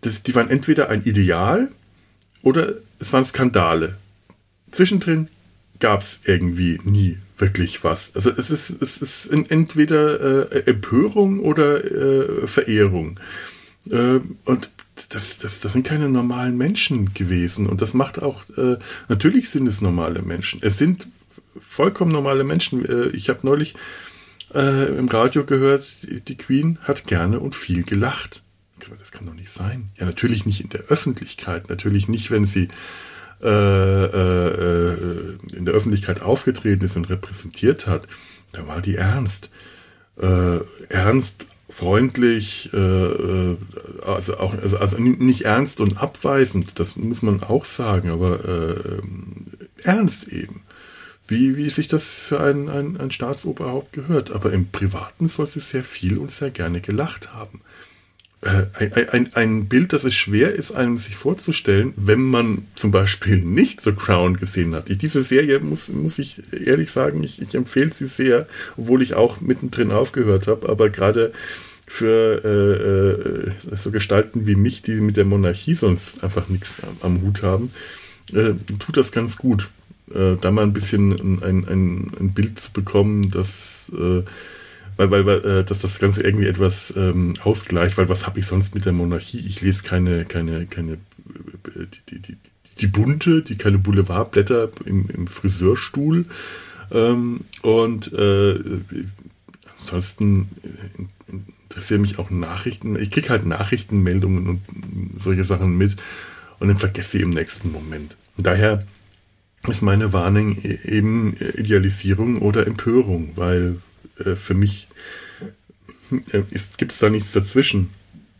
Das, 0.00 0.22
die 0.22 0.34
waren 0.34 0.48
entweder 0.48 0.88
ein 0.88 1.02
Ideal 1.02 1.68
oder 2.42 2.74
es 3.00 3.12
waren 3.12 3.24
Skandale. 3.24 3.96
Zwischendrin 4.70 5.28
gab 5.80 6.00
es 6.00 6.20
irgendwie 6.24 6.78
nie 6.84 7.18
wirklich 7.38 7.82
was. 7.82 8.14
Also 8.14 8.30
es 8.30 8.50
ist, 8.50 8.70
es 8.80 9.00
ist 9.00 9.26
entweder 9.26 10.52
äh, 10.52 10.70
Empörung 10.70 11.40
oder 11.40 11.84
äh, 11.84 12.46
Verehrung. 12.46 13.18
Äh, 13.90 14.20
und 14.44 14.70
das, 15.08 15.38
das, 15.38 15.60
das 15.60 15.72
sind 15.72 15.86
keine 15.86 16.08
normalen 16.08 16.56
Menschen 16.56 17.14
gewesen. 17.14 17.66
Und 17.66 17.80
das 17.80 17.94
macht 17.94 18.22
auch, 18.22 18.44
äh, 18.56 18.76
natürlich 19.08 19.50
sind 19.50 19.66
es 19.66 19.80
normale 19.80 20.22
Menschen. 20.22 20.60
Es 20.62 20.78
sind 20.78 21.08
vollkommen 21.58 22.12
normale 22.12 22.44
Menschen. 22.44 22.84
Äh, 22.84 23.08
ich 23.08 23.28
habe 23.28 23.40
neulich 23.42 23.74
äh, 24.54 24.86
im 24.96 25.08
Radio 25.08 25.44
gehört, 25.44 25.86
die 26.02 26.36
Queen 26.36 26.78
hat 26.82 27.06
gerne 27.06 27.40
und 27.40 27.54
viel 27.54 27.82
gelacht. 27.82 28.42
Das 28.98 29.12
kann 29.12 29.26
doch 29.26 29.34
nicht 29.34 29.50
sein. 29.50 29.90
Ja, 29.98 30.06
natürlich 30.06 30.46
nicht 30.46 30.62
in 30.62 30.70
der 30.70 30.84
Öffentlichkeit, 30.84 31.68
natürlich 31.68 32.08
nicht, 32.08 32.30
wenn 32.30 32.46
sie 32.46 32.68
äh, 33.42 34.04
äh, 34.04 35.36
in 35.54 35.64
der 35.64 35.74
Öffentlichkeit 35.74 36.22
aufgetreten 36.22 36.84
ist 36.84 36.96
und 36.96 37.08
repräsentiert 37.08 37.86
hat, 37.86 38.06
da 38.52 38.66
war 38.66 38.80
die 38.80 38.96
ernst. 38.96 39.50
Äh, 40.20 40.60
ernst, 40.88 41.46
freundlich, 41.68 42.70
äh, 42.72 42.76
äh, 42.76 43.56
also 44.04 44.38
auch 44.38 44.54
also, 44.54 44.78
also 44.78 44.98
nicht 44.98 45.44
ernst 45.44 45.80
und 45.80 45.98
abweisend, 45.98 46.78
das 46.78 46.96
muss 46.96 47.22
man 47.22 47.42
auch 47.42 47.64
sagen, 47.64 48.10
aber 48.10 48.44
äh, 48.44 49.82
ernst 49.82 50.28
eben. 50.28 50.62
Wie, 51.28 51.56
wie 51.56 51.70
sich 51.70 51.86
das 51.86 52.18
für 52.18 52.40
ein, 52.40 52.68
ein, 52.68 52.96
ein 52.96 53.12
Staatsoberhaupt 53.12 53.92
gehört. 53.92 54.32
Aber 54.32 54.52
im 54.52 54.68
Privaten 54.72 55.28
soll 55.28 55.46
sie 55.46 55.60
sehr 55.60 55.84
viel 55.84 56.18
und 56.18 56.32
sehr 56.32 56.50
gerne 56.50 56.80
gelacht 56.80 57.32
haben. 57.32 57.60
Äh, 58.42 58.66
ein, 58.72 59.08
ein, 59.10 59.34
ein 59.34 59.68
Bild, 59.68 59.92
das 59.92 60.02
es 60.02 60.14
schwer 60.14 60.54
ist, 60.54 60.72
einem 60.72 60.96
sich 60.96 61.14
vorzustellen, 61.14 61.92
wenn 61.96 62.22
man 62.22 62.66
zum 62.74 62.90
Beispiel 62.90 63.36
nicht 63.36 63.82
The 63.82 63.92
Crown 63.92 64.38
gesehen 64.38 64.74
hat. 64.74 64.88
Ich, 64.88 64.96
diese 64.96 65.20
Serie 65.20 65.60
muss, 65.60 65.90
muss 65.90 66.18
ich 66.18 66.42
ehrlich 66.52 66.90
sagen, 66.90 67.22
ich, 67.22 67.42
ich 67.42 67.54
empfehle 67.54 67.92
sie 67.92 68.06
sehr, 68.06 68.46
obwohl 68.78 69.02
ich 69.02 69.12
auch 69.12 69.42
mittendrin 69.42 69.90
aufgehört 69.90 70.46
habe, 70.46 70.70
aber 70.70 70.88
gerade 70.88 71.32
für 71.86 73.50
äh, 73.68 73.74
äh, 73.74 73.76
so 73.76 73.90
Gestalten 73.90 74.46
wie 74.46 74.54
mich, 74.54 74.80
die 74.80 75.00
mit 75.02 75.18
der 75.18 75.26
Monarchie 75.26 75.74
sonst 75.74 76.24
einfach 76.24 76.48
nichts 76.48 76.80
am, 76.82 77.16
am 77.16 77.22
Hut 77.22 77.42
haben, 77.42 77.72
äh, 78.32 78.54
tut 78.78 78.96
das 78.96 79.12
ganz 79.12 79.36
gut, 79.36 79.68
äh, 80.14 80.36
da 80.40 80.50
mal 80.50 80.62
ein 80.62 80.72
bisschen 80.72 81.12
ein, 81.42 81.42
ein, 81.68 82.10
ein 82.18 82.32
Bild 82.32 82.58
zu 82.58 82.72
bekommen, 82.72 83.30
das 83.30 83.92
äh, 85.00 85.10
weil, 85.10 85.24
weil, 85.24 85.44
äh, 85.44 85.64
dass 85.64 85.80
das 85.80 85.98
Ganze 85.98 86.22
irgendwie 86.22 86.46
etwas 86.46 86.92
ähm, 86.96 87.34
ausgleicht, 87.42 87.96
weil 87.96 88.08
was 88.08 88.26
habe 88.26 88.38
ich 88.38 88.46
sonst 88.46 88.74
mit 88.74 88.84
der 88.84 88.92
Monarchie? 88.92 89.38
Ich 89.38 89.62
lese 89.62 89.82
keine, 89.82 90.26
keine, 90.26 90.66
keine, 90.66 90.98
die, 92.10 92.18
die, 92.18 92.18
die, 92.18 92.36
die 92.78 92.86
bunte, 92.86 93.42
die 93.42 93.56
keine 93.56 93.78
Boulevardblätter 93.78 94.70
im, 94.84 95.08
im 95.08 95.26
Friseurstuhl. 95.26 96.26
Ähm, 96.92 97.40
und 97.62 98.12
äh, 98.12 98.58
ansonsten 99.72 100.48
interessieren 101.64 102.02
mich 102.02 102.18
auch 102.18 102.30
Nachrichten. 102.30 102.96
Ich 102.96 103.10
kriege 103.10 103.30
halt 103.30 103.46
Nachrichtenmeldungen 103.46 104.48
und 104.48 104.60
solche 105.18 105.44
Sachen 105.44 105.78
mit 105.78 105.96
und 106.58 106.68
dann 106.68 106.76
vergesse 106.76 107.16
ich 107.16 107.22
im 107.22 107.30
nächsten 107.30 107.72
Moment. 107.72 108.16
Und 108.36 108.46
daher 108.46 108.86
ist 109.66 109.82
meine 109.82 110.12
Warnung 110.12 110.58
e-, 110.62 110.78
eben 110.84 111.36
Idealisierung 111.56 112.42
oder 112.42 112.66
Empörung, 112.66 113.32
weil 113.36 113.76
äh, 114.24 114.36
für 114.36 114.54
mich 114.54 114.88
äh, 116.32 116.42
gibt 116.76 116.92
es 116.92 116.98
da 116.98 117.10
nichts 117.10 117.32
dazwischen. 117.32 117.92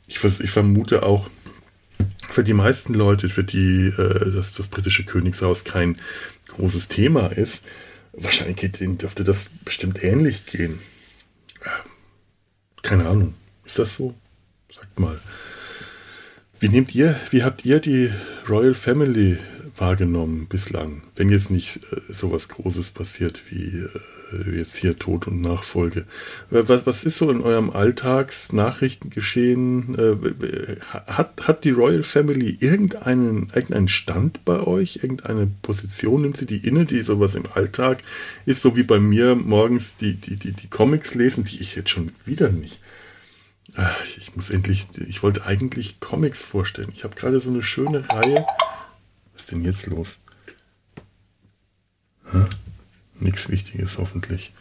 Ich, 0.06 0.22
ich, 0.24 0.50
vermute 0.50 1.02
auch, 1.02 1.30
für 2.28 2.44
die 2.44 2.54
meisten 2.54 2.94
Leute, 2.94 3.28
für 3.28 3.44
die 3.44 3.88
äh, 3.88 4.32
das, 4.32 4.52
das 4.52 4.68
britische 4.68 5.04
Königshaus 5.04 5.64
kein 5.64 5.96
großes 6.48 6.88
Thema 6.88 7.26
ist, 7.26 7.64
wahrscheinlich 8.12 8.56
geht, 8.56 8.80
dürfte 8.80 9.24
das 9.24 9.50
bestimmt 9.64 10.02
ähnlich 10.02 10.46
gehen. 10.46 10.80
Keine 12.82 13.06
Ahnung. 13.06 13.34
Ist 13.64 13.78
das 13.78 13.94
so? 13.94 14.14
Sagt 14.70 14.98
mal. 14.98 15.20
Wie 16.58 16.68
nehmt 16.68 16.94
ihr, 16.94 17.18
wie 17.30 17.42
habt 17.42 17.64
ihr 17.64 17.80
die 17.80 18.12
Royal 18.48 18.74
Family 18.74 19.38
wahrgenommen 19.76 20.46
bislang? 20.48 21.02
Wenn 21.16 21.30
jetzt 21.30 21.50
nicht 21.50 21.76
äh, 21.76 22.00
sowas 22.12 22.48
Großes 22.48 22.90
passiert 22.90 23.42
wie 23.50 23.78
äh, 23.78 23.88
jetzt 24.52 24.76
hier 24.76 24.98
Tod 24.98 25.26
und 25.26 25.40
Nachfolge. 25.40 26.04
Was, 26.50 26.84
was 26.86 27.04
ist 27.04 27.16
so 27.18 27.30
in 27.30 27.40
eurem 27.40 27.70
Alltagsnachrichtengeschehen? 27.70 29.98
Äh, 29.98 30.16
hat, 31.06 31.46
hat 31.46 31.64
die 31.64 31.70
Royal 31.70 32.02
Family 32.02 32.58
irgendeinen, 32.60 33.50
irgendeinen 33.54 33.88
Stand 33.88 34.44
bei 34.44 34.60
euch? 34.60 35.00
Irgendeine 35.02 35.50
Position 35.62 36.20
nimmt 36.22 36.36
sie 36.36 36.46
die 36.46 36.66
inne, 36.66 36.86
die 36.86 37.00
sowas 37.00 37.34
im 37.34 37.44
Alltag 37.54 38.02
ist, 38.46 38.62
so 38.62 38.76
wie 38.76 38.84
bei 38.84 39.00
mir 39.00 39.34
morgens 39.34 39.96
die, 39.96 40.14
die, 40.14 40.36
die, 40.36 40.52
die 40.52 40.68
Comics 40.68 41.14
lesen, 41.14 41.44
die 41.44 41.60
ich 41.60 41.76
jetzt 41.76 41.90
schon 41.90 42.12
wieder 42.24 42.48
nicht. 42.50 42.80
Ich 44.16 44.34
muss 44.34 44.50
endlich, 44.50 44.88
ich 45.06 45.22
wollte 45.22 45.46
eigentlich 45.46 46.00
Comics 46.00 46.42
vorstellen. 46.42 46.88
Ich 46.92 47.04
habe 47.04 47.14
gerade 47.14 47.38
so 47.38 47.50
eine 47.50 47.62
schöne 47.62 48.08
Reihe. 48.08 48.44
Was 49.32 49.42
ist 49.42 49.52
denn 49.52 49.62
jetzt 49.62 49.86
los? 49.86 50.18
Hm? 52.32 52.44
Nichts 53.20 53.48
Wichtiges 53.48 53.98
hoffentlich. 53.98 54.52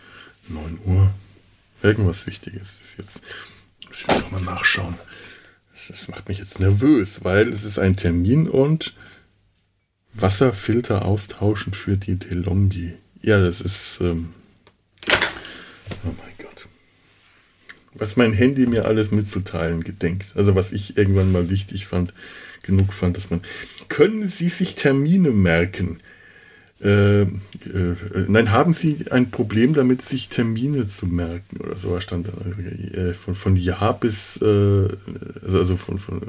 9 0.50 0.80
Uhr. 0.86 1.14
Irgendwas 1.82 2.28
Wichtiges 2.28 2.82
ist 2.82 2.98
jetzt. 2.98 3.22
Muss 3.88 4.02
ich 4.02 4.08
nochmal 4.08 4.44
nachschauen. 4.44 4.96
Das, 5.88 6.10
macht 6.10 6.28
mich 6.28 6.40
jetzt 6.40 6.60
nervös, 6.60 7.24
weil 7.24 7.48
es 7.48 7.64
ist 7.64 7.80
ein 7.80 7.96
Termin 7.96 8.50
und 8.50 8.94
Wasserfilter 10.14 11.06
austauschen 11.06 11.74
für 11.74 11.96
die 11.96 12.16
DeLonghi. 12.16 12.94
Ja, 13.22 13.40
das 13.42 13.62
ist. 13.62 14.00
Ähm 14.02 14.34
oh 15.10 16.14
mein 16.18 16.34
Gott. 16.38 16.68
Was 17.94 18.18
mein 18.18 18.34
Handy 18.34 18.66
mir 18.66 18.86
alles 18.86 19.12
mitzuteilen 19.12 19.84
gedenkt. 19.84 20.36
Also 20.36 20.56
was 20.56 20.74
ich 20.74 20.98
irgendwann 20.98 21.32
mal 21.32 21.50
wichtig 21.50 21.88
fand, 21.88 22.14
genug 22.62 22.94
fand, 22.94 23.16
dass 23.16 23.30
man. 23.30 23.42
Können 23.88 24.28
Sie 24.28 24.50
sich 24.50 24.76
Termine 24.76 25.32
merken? 25.32 26.02
Äh, 26.82 27.24
äh, 27.24 27.28
nein, 28.28 28.52
haben 28.52 28.72
Sie 28.72 29.12
ein 29.12 29.32
Problem 29.32 29.74
damit, 29.74 30.02
sich 30.02 30.30
Termine 30.30 30.88
zu 30.88 31.08
merken 31.08 31.58
oder 31.58 31.76
so 31.76 32.00
stand 32.00 32.30
äh, 32.94 33.14
von, 33.14 33.36
von 33.36 33.58
Ja 33.58 33.92
bis, 33.92 34.42
äh, 34.42 34.88
also 35.44 35.76
von, 35.76 36.00
von, 36.00 36.22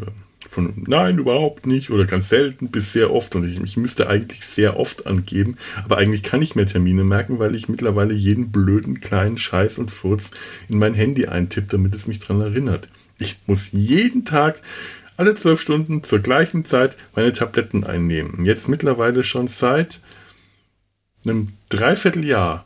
von 0.48 0.72
Nein, 0.88 1.18
überhaupt 1.18 1.66
nicht 1.66 1.90
oder 1.90 2.04
ganz 2.04 2.30
selten 2.30 2.72
bis 2.72 2.92
sehr 2.92 3.12
oft 3.12 3.36
und 3.36 3.48
ich, 3.48 3.60
ich 3.60 3.76
müsste 3.76 4.08
eigentlich 4.08 4.44
sehr 4.44 4.76
oft 4.76 5.06
angeben, 5.06 5.56
aber 5.84 5.98
eigentlich 5.98 6.24
kann 6.24 6.42
ich 6.42 6.56
mir 6.56 6.66
Termine 6.66 7.04
merken, 7.04 7.38
weil 7.38 7.54
ich 7.54 7.68
mittlerweile 7.68 8.14
jeden 8.14 8.50
blöden 8.50 9.00
kleinen 9.00 9.38
Scheiß 9.38 9.78
und 9.78 9.92
Furz 9.92 10.32
in 10.68 10.78
mein 10.78 10.94
Handy 10.94 11.26
eintippe, 11.26 11.68
damit 11.68 11.94
es 11.94 12.08
mich 12.08 12.18
daran 12.18 12.40
erinnert. 12.40 12.88
Ich 13.20 13.36
muss 13.46 13.70
jeden 13.70 14.24
Tag 14.24 14.60
alle 15.16 15.36
zwölf 15.36 15.60
Stunden 15.60 16.02
zur 16.02 16.18
gleichen 16.18 16.64
Zeit 16.64 16.96
meine 17.14 17.30
Tabletten 17.30 17.84
einnehmen. 17.84 18.44
Jetzt 18.44 18.68
mittlerweile 18.68 19.22
schon 19.22 19.46
seit 19.46 20.00
einem 21.24 21.52
Dreivierteljahr, 21.68 22.64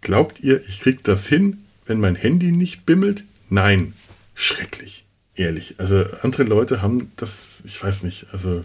glaubt 0.00 0.40
ihr, 0.40 0.62
ich 0.66 0.80
krieg 0.80 1.02
das 1.04 1.26
hin, 1.26 1.64
wenn 1.86 2.00
mein 2.00 2.14
Handy 2.14 2.52
nicht 2.52 2.86
bimmelt? 2.86 3.24
Nein. 3.50 3.94
Schrecklich. 4.34 5.04
Ehrlich. 5.36 5.74
Also 5.78 6.04
andere 6.22 6.44
Leute 6.44 6.82
haben 6.82 7.12
das, 7.16 7.62
ich 7.64 7.82
weiß 7.82 8.04
nicht, 8.04 8.26
also 8.32 8.64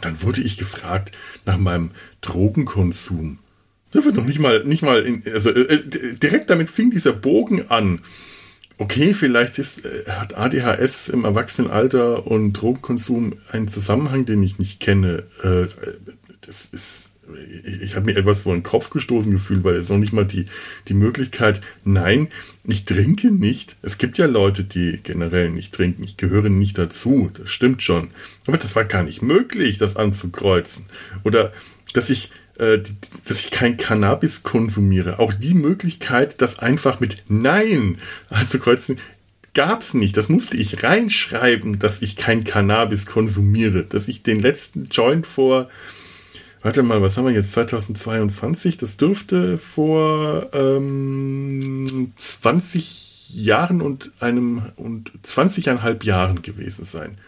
dann 0.00 0.22
wurde 0.22 0.42
ich 0.42 0.58
gefragt 0.58 1.16
nach 1.46 1.58
meinem 1.58 1.90
Drogenkonsum. 2.20 3.38
Das 3.90 4.04
wird 4.04 4.18
doch 4.18 4.24
nicht 4.24 4.38
mal, 4.38 4.64
nicht 4.64 4.82
mal, 4.82 5.02
in, 5.02 5.22
also 5.32 5.50
äh, 5.50 5.82
direkt 6.18 6.50
damit 6.50 6.68
fing 6.68 6.90
dieser 6.90 7.12
Bogen 7.12 7.70
an. 7.70 8.00
Okay, 8.76 9.14
vielleicht 9.14 9.58
ist, 9.58 9.84
äh, 9.84 10.10
hat 10.10 10.36
ADHS 10.36 11.08
im 11.08 11.24
Erwachsenenalter 11.24 12.26
und 12.26 12.52
Drogenkonsum 12.52 13.34
einen 13.50 13.68
Zusammenhang, 13.68 14.26
den 14.26 14.42
ich 14.42 14.58
nicht 14.58 14.80
kenne. 14.80 15.24
Äh, 15.42 15.66
das 16.42 16.66
ist 16.66 17.12
ich 17.82 17.96
habe 17.96 18.06
mir 18.06 18.16
etwas 18.16 18.42
vor 18.42 18.54
den 18.54 18.62
Kopf 18.62 18.90
gestoßen 18.90 19.30
gefühlt, 19.30 19.64
weil 19.64 19.76
es 19.76 19.88
noch 19.88 19.98
nicht 19.98 20.12
mal 20.12 20.24
die, 20.24 20.46
die 20.88 20.94
Möglichkeit, 20.94 21.60
nein, 21.84 22.28
ich 22.66 22.84
trinke 22.84 23.30
nicht. 23.30 23.76
Es 23.82 23.98
gibt 23.98 24.18
ja 24.18 24.26
Leute, 24.26 24.64
die 24.64 25.00
generell 25.02 25.50
nicht 25.50 25.74
trinken. 25.74 26.04
Ich 26.04 26.16
gehöre 26.16 26.48
nicht 26.48 26.78
dazu, 26.78 27.30
das 27.32 27.50
stimmt 27.50 27.82
schon. 27.82 28.08
Aber 28.46 28.58
das 28.58 28.76
war 28.76 28.84
gar 28.84 29.02
nicht 29.02 29.22
möglich, 29.22 29.78
das 29.78 29.96
anzukreuzen. 29.96 30.86
Oder 31.24 31.52
dass 31.92 32.10
ich 32.10 32.30
äh, 32.58 32.80
dass 33.24 33.40
ich 33.40 33.50
kein 33.50 33.76
Cannabis 33.76 34.42
konsumiere. 34.42 35.18
Auch 35.18 35.32
die 35.32 35.54
Möglichkeit, 35.54 36.40
das 36.42 36.58
einfach 36.58 36.98
mit 37.00 37.24
Nein 37.28 37.98
anzukreuzen, 38.30 38.98
gab 39.54 39.82
es 39.82 39.94
nicht. 39.94 40.16
Das 40.16 40.28
musste 40.28 40.56
ich 40.56 40.82
reinschreiben, 40.82 41.78
dass 41.78 42.02
ich 42.02 42.16
kein 42.16 42.44
Cannabis 42.44 43.06
konsumiere. 43.06 43.84
Dass 43.84 44.08
ich 44.08 44.22
den 44.22 44.40
letzten 44.40 44.84
Joint 44.84 45.26
vor, 45.26 45.68
warte 46.62 46.82
mal, 46.82 47.02
was 47.02 47.16
haben 47.16 47.26
wir 47.26 47.32
jetzt, 47.32 47.52
2022? 47.52 48.76
Das 48.76 48.96
dürfte 48.96 49.58
vor 49.58 50.48
ähm, 50.52 52.12
20 52.16 53.34
Jahren 53.34 53.82
und 53.82 54.10
einem 54.20 54.62
und 54.76 55.12
20,5 55.24 56.04
Jahren 56.04 56.42
gewesen 56.42 56.84
sein. 56.84 57.18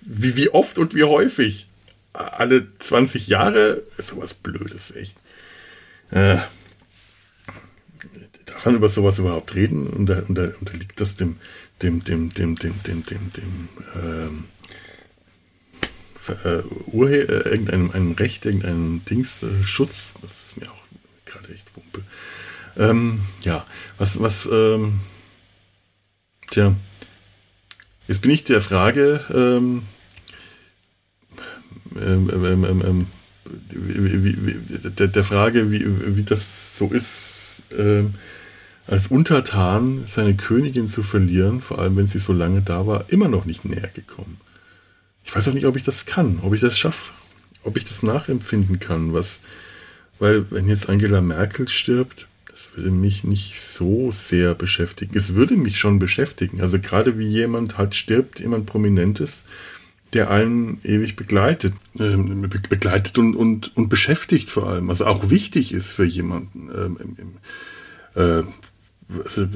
Wie, 0.00 0.36
wie 0.36 0.48
oft 0.50 0.78
und 0.78 0.94
wie 0.94 1.04
häufig? 1.04 1.68
Alle 2.12 2.66
20 2.78 3.28
Jahre? 3.28 3.82
Ist 3.98 4.08
sowas 4.08 4.34
Blödes, 4.34 4.90
echt. 4.92 5.16
Äh, 6.10 6.38
darf 8.46 8.64
man 8.64 8.76
über 8.76 8.88
sowas 8.88 9.18
überhaupt 9.18 9.54
reden? 9.54 9.86
Unter, 9.86 10.24
unter, 10.28 10.52
unterliegt 10.60 11.00
das 11.00 11.16
dem, 11.16 11.36
dem, 11.82 12.02
dem, 12.02 12.32
dem, 12.32 12.56
dem, 12.56 12.82
dem, 12.82 13.04
dem, 13.04 13.32
dem 13.32 13.68
ähm, 14.02 14.44
äh, 16.28 16.62
Urhe 16.86 17.20
äh, 17.20 17.48
irgendeinem 17.48 17.90
einem 17.90 18.12
Recht, 18.12 18.46
irgendeinem 18.46 19.04
Dings, 19.04 19.42
äh, 19.42 19.64
Schutz? 19.64 20.14
Das 20.22 20.44
ist 20.44 20.60
mir 20.60 20.70
auch 20.70 20.82
gerade 21.24 21.52
echt 21.52 21.74
Wumpe. 21.76 22.02
Ähm, 22.76 23.20
ja, 23.42 23.64
was, 23.98 24.20
was, 24.20 24.46
ähm, 24.50 25.00
tja, 26.50 26.74
jetzt 28.06 28.22
bin 28.22 28.30
ich 28.30 28.44
der 28.44 28.60
Frage, 28.60 29.24
ähm, 29.32 29.82
ähm, 31.96 32.30
ähm, 32.30 32.64
ähm, 32.64 32.82
ähm 32.84 33.06
wie, 33.70 34.36
wie, 34.36 34.54
der, 34.90 35.06
der, 35.06 35.24
Frage, 35.24 35.70
wie, 35.70 35.86
wie 36.16 36.24
das 36.24 36.76
so 36.76 36.88
ist, 36.88 37.62
ähm, 37.76 38.14
als 38.88 39.08
Untertan 39.08 40.04
seine 40.06 40.34
Königin 40.34 40.86
zu 40.86 41.02
verlieren, 41.02 41.60
vor 41.60 41.80
allem 41.80 41.96
wenn 41.96 42.06
sie 42.06 42.18
so 42.18 42.32
lange 42.32 42.62
da 42.62 42.86
war, 42.86 43.04
immer 43.08 43.28
noch 43.28 43.44
nicht 43.44 43.64
näher 43.64 43.88
gekommen. 43.88 44.40
Ich 45.26 45.34
weiß 45.34 45.48
auch 45.48 45.54
nicht, 45.54 45.66
ob 45.66 45.76
ich 45.76 45.82
das 45.82 46.06
kann, 46.06 46.38
ob 46.42 46.54
ich 46.54 46.60
das 46.60 46.78
schaffe, 46.78 47.12
ob 47.64 47.76
ich 47.76 47.84
das 47.84 48.02
nachempfinden 48.02 48.78
kann, 48.78 49.12
was, 49.12 49.40
weil 50.18 50.50
wenn 50.50 50.68
jetzt 50.68 50.88
Angela 50.88 51.20
Merkel 51.20 51.68
stirbt, 51.68 52.28
das 52.48 52.68
würde 52.74 52.90
mich 52.90 53.24
nicht 53.24 53.60
so 53.60 54.10
sehr 54.10 54.54
beschäftigen. 54.54 55.14
Es 55.14 55.34
würde 55.34 55.56
mich 55.56 55.78
schon 55.78 55.98
beschäftigen. 55.98 56.62
Also 56.62 56.78
gerade 56.78 57.18
wie 57.18 57.26
jemand 57.26 57.76
halt 57.76 57.94
stirbt, 57.94 58.40
jemand 58.40 58.64
Prominentes, 58.64 59.44
der 60.14 60.30
einen 60.30 60.80
ewig 60.84 61.16
begleitet, 61.16 61.74
äh, 61.98 62.16
begleitet 62.16 63.18
und, 63.18 63.34
und, 63.34 63.76
und 63.76 63.88
beschäftigt 63.88 64.48
vor 64.48 64.68
allem. 64.68 64.88
Also 64.88 65.04
auch 65.04 65.28
wichtig 65.28 65.74
ist 65.74 65.90
für 65.90 66.04
jemanden. 66.04 66.70
Ähm, 66.74 67.38
äh, 68.14 68.42
also 69.22 69.48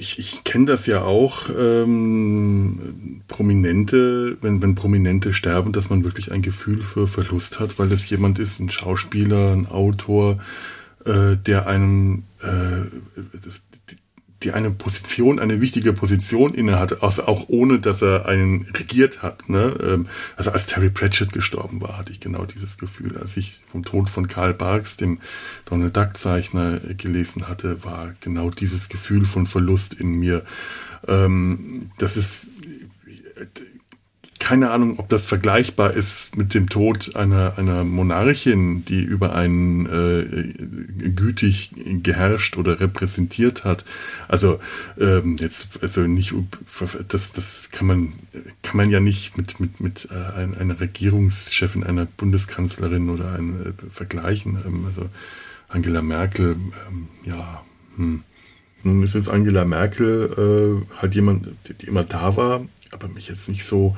ich, 0.00 0.18
ich 0.18 0.44
kenne 0.44 0.64
das 0.64 0.86
ja 0.86 1.02
auch, 1.02 1.50
ähm, 1.56 3.20
Prominente, 3.28 4.38
wenn, 4.40 4.62
wenn 4.62 4.74
Prominente 4.74 5.32
sterben, 5.32 5.72
dass 5.72 5.90
man 5.90 6.04
wirklich 6.04 6.32
ein 6.32 6.40
Gefühl 6.40 6.82
für 6.82 7.06
Verlust 7.06 7.60
hat, 7.60 7.78
weil 7.78 7.88
das 7.88 8.08
jemand 8.08 8.38
ist, 8.38 8.60
ein 8.60 8.70
Schauspieler, 8.70 9.52
ein 9.52 9.66
Autor, 9.66 10.38
äh, 11.04 11.36
der 11.36 11.66
einem 11.66 12.24
äh, 12.42 12.86
die 14.42 14.52
eine 14.52 14.70
Position, 14.70 15.38
eine 15.38 15.60
wichtige 15.60 15.92
Position 15.92 16.54
innehatte, 16.54 17.02
also 17.02 17.26
auch 17.26 17.48
ohne, 17.48 17.78
dass 17.78 18.00
er 18.00 18.26
einen 18.26 18.66
regiert 18.74 19.22
hat. 19.22 19.48
Ne? 19.48 19.76
Ähm, 19.82 20.06
also 20.36 20.50
als 20.50 20.66
Terry 20.66 20.88
Pratchett 20.88 21.32
gestorben 21.32 21.82
war, 21.82 21.98
hatte 21.98 22.12
ich 22.12 22.20
genau 22.20 22.46
dieses 22.46 22.78
Gefühl. 22.78 23.18
Als 23.18 23.36
ich 23.36 23.60
vom 23.70 23.84
Tod 23.84 24.08
von 24.08 24.28
Karl 24.28 24.54
Barks, 24.54 24.96
dem 24.96 25.18
Donald 25.66 25.96
Duck 25.96 26.16
Zeichner, 26.16 26.80
gelesen 26.96 27.48
hatte, 27.48 27.84
war 27.84 28.14
genau 28.20 28.50
dieses 28.50 28.88
Gefühl 28.88 29.26
von 29.26 29.46
Verlust 29.46 29.94
in 29.94 30.12
mir. 30.12 30.42
Ähm, 31.06 31.90
das 31.98 32.16
ist 32.16 32.46
keine 34.50 34.72
Ahnung, 34.72 34.98
ob 34.98 35.08
das 35.08 35.26
vergleichbar 35.26 35.92
ist 35.92 36.36
mit 36.36 36.54
dem 36.54 36.68
Tod 36.68 37.14
einer, 37.14 37.56
einer 37.56 37.84
Monarchin, 37.84 38.84
die 38.84 39.00
über 39.00 39.32
einen 39.36 39.86
äh, 39.86 41.08
gütig 41.10 41.70
geherrscht 42.02 42.56
oder 42.56 42.80
repräsentiert 42.80 43.62
hat. 43.62 43.84
Also 44.26 44.58
ähm, 44.98 45.36
jetzt, 45.38 45.80
also 45.82 46.00
nicht, 46.00 46.34
das, 47.06 47.30
das 47.30 47.68
kann 47.70 47.86
man, 47.86 48.12
kann 48.64 48.76
man 48.76 48.90
ja 48.90 48.98
nicht 48.98 49.36
mit, 49.36 49.60
mit, 49.60 49.78
mit 49.78 50.08
äh, 50.10 50.58
einer 50.58 50.80
Regierungschefin, 50.80 51.84
einer 51.84 52.06
Bundeskanzlerin 52.06 53.08
oder 53.08 53.34
ein, 53.34 53.66
äh, 53.66 53.72
vergleichen. 53.92 54.58
Ähm, 54.66 54.84
also 54.84 55.08
Angela 55.68 56.02
Merkel, 56.02 56.56
ähm, 56.88 57.06
ja, 57.24 57.62
hm. 57.96 58.24
Nun 58.82 59.02
ist 59.04 59.14
jetzt 59.14 59.28
Angela 59.28 59.64
Merkel 59.64 60.82
äh, 60.88 60.96
halt 60.96 61.14
jemand, 61.14 61.48
die 61.68 61.86
immer 61.86 62.02
da 62.02 62.34
war, 62.36 62.64
aber 62.90 63.08
mich 63.08 63.28
jetzt 63.28 63.48
nicht 63.48 63.64
so. 63.64 63.94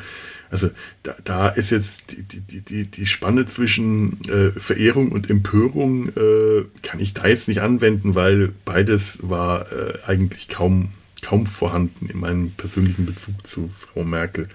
Also 0.53 0.71
da, 1.03 1.17
da 1.25 1.49
ist 1.49 1.71
jetzt 1.71 2.03
die, 2.11 2.41
die, 2.41 2.61
die, 2.61 2.85
die 2.85 3.07
Spanne 3.07 3.47
zwischen 3.47 4.19
äh, 4.29 4.51
Verehrung 4.51 5.11
und 5.11 5.31
Empörung, 5.31 6.09
äh, 6.09 6.65
kann 6.83 7.01
ich 7.01 7.15
da 7.15 7.27
jetzt 7.27 7.49
nicht 7.49 7.63
anwenden, 7.63 8.15
weil 8.15 8.53
beides 8.67 9.19
war 9.23 9.73
äh, 9.73 9.95
eigentlich 10.07 10.49
kaum, 10.49 10.91
kaum 11.23 11.47
vorhanden 11.47 12.07
in 12.07 12.21
meinem 12.21 12.51
persönlichen 12.51 13.07
Bezug 13.07 13.47
zu 13.47 13.71
Frau 13.71 14.05
Merkel. 14.05 14.47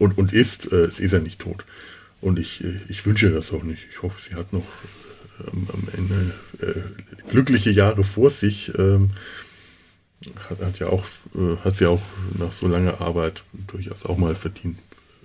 Und, 0.00 0.18
und 0.18 0.32
ist, 0.32 0.72
äh, 0.72 0.90
sie 0.90 1.04
ist 1.04 1.12
ja 1.12 1.20
nicht 1.20 1.38
tot. 1.38 1.64
Und 2.20 2.40
ich, 2.40 2.64
äh, 2.64 2.80
ich 2.88 3.06
wünsche 3.06 3.30
das 3.30 3.52
auch 3.52 3.62
nicht. 3.62 3.86
Ich 3.88 4.02
hoffe, 4.02 4.20
sie 4.20 4.34
hat 4.34 4.52
noch 4.52 4.66
ähm, 5.46 5.68
am 5.72 5.88
Ende 5.96 6.34
äh, 6.60 7.30
glückliche 7.30 7.70
Jahre 7.70 8.02
vor 8.02 8.30
sich. 8.30 8.72
Ähm, 8.76 9.10
hat, 10.48 10.60
hat 10.60 10.80
ja 10.80 10.88
auch, 10.88 11.04
äh, 11.36 11.56
hat 11.64 11.76
sie 11.76 11.86
auch 11.86 12.02
nach 12.36 12.50
so 12.50 12.66
langer 12.66 13.00
Arbeit 13.00 13.44
durchaus 13.68 14.04
auch 14.04 14.18
mal 14.18 14.34
verdient. 14.34 14.76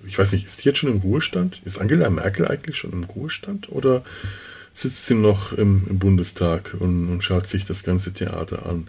Ich 0.08 0.18
weiß 0.18 0.34
nicht, 0.34 0.46
ist 0.46 0.64
die 0.64 0.70
jetzt 0.70 0.78
schon 0.78 0.92
im 0.92 1.00
Ruhestand? 1.00 1.62
Ist 1.66 1.80
Angela 1.80 2.10
Merkel 2.10 2.48
eigentlich 2.48 2.78
schon 2.78 2.92
im 2.94 3.04
Ruhestand 3.04 3.70
oder 3.70 4.04
sitzt 4.74 5.06
sie 5.06 5.16
noch 5.16 5.54
im, 5.54 5.86
im 5.90 6.00
Bundestag 6.00 6.76
und, 6.78 7.10
und, 7.10 7.24
schaut 7.24 7.48
sich 7.48 7.66
das 7.66 7.84
ganze 7.84 8.14
Theater 8.14 8.66
an? 8.66 8.88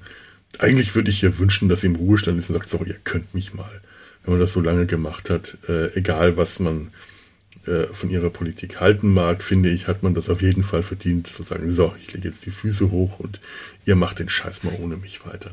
Eigentlich 0.59 0.94
würde 0.94 1.11
ich 1.11 1.22
ihr 1.22 1.38
wünschen, 1.38 1.68
dass 1.68 1.83
sie 1.83 1.88
im 1.88 1.96
Ruhestand 1.96 2.38
ist 2.38 2.50
und 2.50 2.55
sagt, 2.55 2.68
so, 2.68 2.85
ihr 2.85 2.96
könnt 3.05 3.35
mich 3.35 3.55
mal. 3.55 3.81
Wenn 4.24 4.35
man 4.35 4.40
das 4.40 4.52
so 4.52 4.61
lange 4.61 4.87
gemacht 4.87 5.31
hat, 5.31 5.59
äh, 5.68 5.94
egal 5.94 6.37
was 6.37 6.59
man 6.59 6.88
äh, 7.66 7.87
von 7.92 8.11
ihrer 8.11 8.31
Politik 8.31 8.81
halten 8.81 9.12
mag, 9.12 9.42
finde 9.42 9.70
ich, 9.70 9.87
hat 9.87 10.02
man 10.02 10.14
das 10.14 10.31
auf 10.31 10.42
jeden 10.42 10.64
Fall 10.64 10.83
verdient, 10.83 11.26
zu 11.26 11.42
sagen, 11.42 11.70
so, 11.70 11.94
ich 12.00 12.12
lege 12.12 12.29
jetzt 12.29 12.46
die 12.46 12.50
Füße 12.50 12.90
hoch 12.90 13.18
und 13.18 13.40
ihr 13.85 13.96
macht 13.96 14.18
den 14.18 14.29
Scheiß 14.29 14.64
mal 14.64 14.74
ohne 14.81 14.96
mich 14.96 15.26
weiter. 15.26 15.52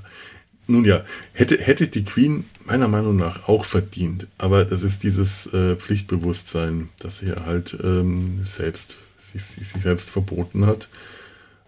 Nun 0.68 0.86
ja, 0.86 1.04
hätte, 1.34 1.58
hätte 1.58 1.88
die 1.88 2.06
Queen 2.06 2.46
meiner 2.66 2.88
Meinung 2.88 3.16
nach 3.18 3.50
auch 3.50 3.66
verdient, 3.66 4.28
aber 4.38 4.64
das 4.64 4.84
ist 4.84 5.04
dieses 5.04 5.48
äh, 5.54 5.76
Pflichtbewusstsein, 5.76 6.90
das 7.00 7.20
sie 7.20 7.34
halt 7.34 7.78
ähm, 7.84 8.40
selbst, 8.44 8.96
sich, 9.18 9.44
sich 9.44 9.70
selbst 9.70 10.10
verboten 10.10 10.66
hat, 10.66 10.88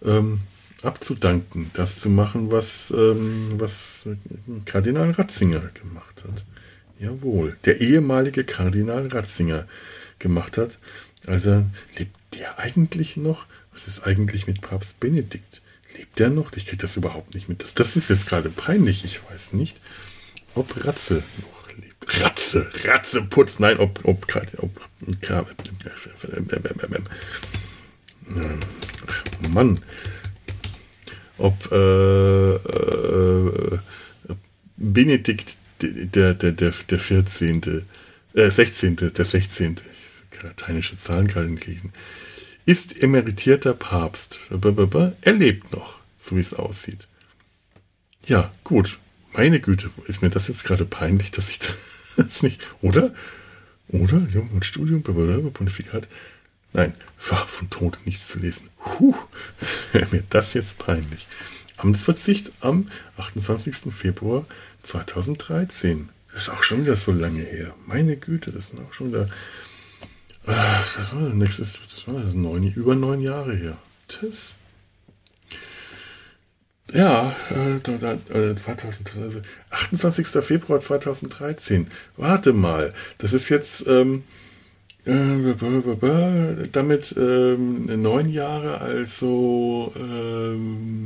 ähm, 0.03 0.39
abzudanken, 0.81 1.71
das 1.73 1.99
zu 1.99 2.10
machen, 2.10 2.51
was, 2.51 2.93
ähm, 2.95 3.55
was 3.58 4.08
Kardinal 4.65 5.12
Ratzinger 5.12 5.71
gemacht 5.73 6.23
hat. 6.23 6.45
Jawohl, 6.99 7.58
der 7.65 7.81
ehemalige 7.81 8.45
Kardinal 8.45 9.08
Ratzinger 9.08 9.67
gemacht 10.19 10.58
hat. 10.58 10.77
Also 11.27 11.65
lebt 11.97 12.15
der 12.36 12.60
eigentlich 12.60 13.17
noch? 13.17 13.47
Was 13.73 13.88
ist 13.88 14.05
eigentlich 14.08 14.47
mit 14.47 14.62
Papst 14.62 14.99
Benedikt? 15.01 15.62
Lebt 15.97 16.19
der 16.19 16.29
noch? 16.29 16.53
Ich 16.53 16.65
kriege 16.65 16.81
das 16.81 16.97
überhaupt 16.97 17.34
nicht 17.34 17.49
mit. 17.49 17.63
Das, 17.63 17.73
das 17.73 17.95
ist 17.95 18.10
jetzt 18.10 18.27
gerade 18.27 18.49
peinlich. 18.49 19.05
Ich 19.05 19.21
weiß 19.29 19.53
nicht, 19.53 19.79
ob 20.53 20.86
Ratze 20.86 21.23
noch 21.41 21.69
lebt. 21.75 22.21
Ratze, 22.21 22.69
Ratze, 22.84 23.21
Putz. 23.23 23.60
Nein, 23.60 23.77
ob, 23.77 24.03
ob, 24.03 24.25
ob, 24.58 24.58
ob 24.58 24.71
Mann. 29.49 29.79
Ob 31.38 31.71
äh, 31.71 32.55
äh, 32.55 33.79
Benedikt 34.77 35.58
der, 35.81 36.34
der, 36.34 36.51
der, 36.51 36.71
der 36.71 36.99
14., 36.99 37.86
äh, 38.34 38.49
16., 38.49 38.95
der 38.95 39.25
16., 39.25 39.75
lateinische 40.41 40.97
Zahlen 40.97 41.27
gerade 41.27 41.47
in 41.47 41.60
Kirchen, 41.60 41.91
ist 42.65 43.01
emeritierter 43.01 43.73
Papst. 43.73 44.39
Er 45.21 45.34
lebt 45.34 45.71
noch, 45.71 45.99
so 46.17 46.36
wie 46.36 46.41
es 46.41 46.54
aussieht. 46.54 47.08
Ja, 48.25 48.51
gut. 48.63 48.99
Meine 49.34 49.60
Güte, 49.60 49.89
ist 50.08 50.22
mir 50.22 50.30
das 50.30 50.47
jetzt 50.47 50.63
gerade 50.63 50.86
peinlich, 50.86 51.32
dass 51.32 51.49
ich 51.49 51.59
das 52.18 52.41
nicht, 52.41 52.61
oder? 52.82 53.13
Oder? 53.89 54.22
Studium, 54.61 55.03
Pontifikat. 55.03 56.07
Nein, 56.74 56.93
von 57.18 57.70
Tod 57.70 57.99
nichts 58.05 58.28
zu 58.30 58.39
lesen. 58.39 58.70
Puh, 58.84 59.16
wäre 59.91 60.07
mir 60.11 60.24
das 60.30 60.53
jetzt 60.53 60.78
peinlich. 60.78 61.28
Amtsverzicht 61.78 62.51
am 62.61 62.89
28. 63.18 63.93
Februar 63.93 64.45
2013. 64.84 66.09
Das 66.32 66.43
ist 66.43 66.49
auch 66.49 66.63
schon 66.63 66.82
wieder 66.82 66.95
so 66.95 67.11
lange 67.11 67.41
her. 67.41 67.74
Meine 67.86 68.18
Güte, 68.18 68.51
das 68.51 68.70
sind 68.70 68.82
auch 68.82 68.93
schon 68.93 69.09
wieder 69.09 69.30
Was 70.46 71.14
war 71.14 71.22
das? 71.22 71.34
Nächstes, 71.34 71.80
das 71.91 72.08
war 72.08 72.14
neun, 72.14 72.72
über 72.74 72.96
neun 72.96 73.22
Jahre 73.22 73.56
her. 73.56 73.78
Das. 74.22 74.58
Ja, 76.93 77.36
äh, 77.50 77.80
da, 77.82 77.98
da, 77.98 78.14
äh, 78.34 78.56
2013, 78.56 79.41
28. 79.72 80.28
Februar 80.43 80.80
2013. 80.80 81.88
Warte 82.16 82.54
mal, 82.54 82.93
das 83.18 83.34
ist 83.34 83.50
jetzt 83.50 83.88
ähm, 83.88 84.24
äh, 85.06 85.56
damit 86.72 87.16
ähm, 87.18 88.02
neun 88.02 88.30
Jahre, 88.30 88.82
also 88.82 89.91
ähm, 89.96 91.06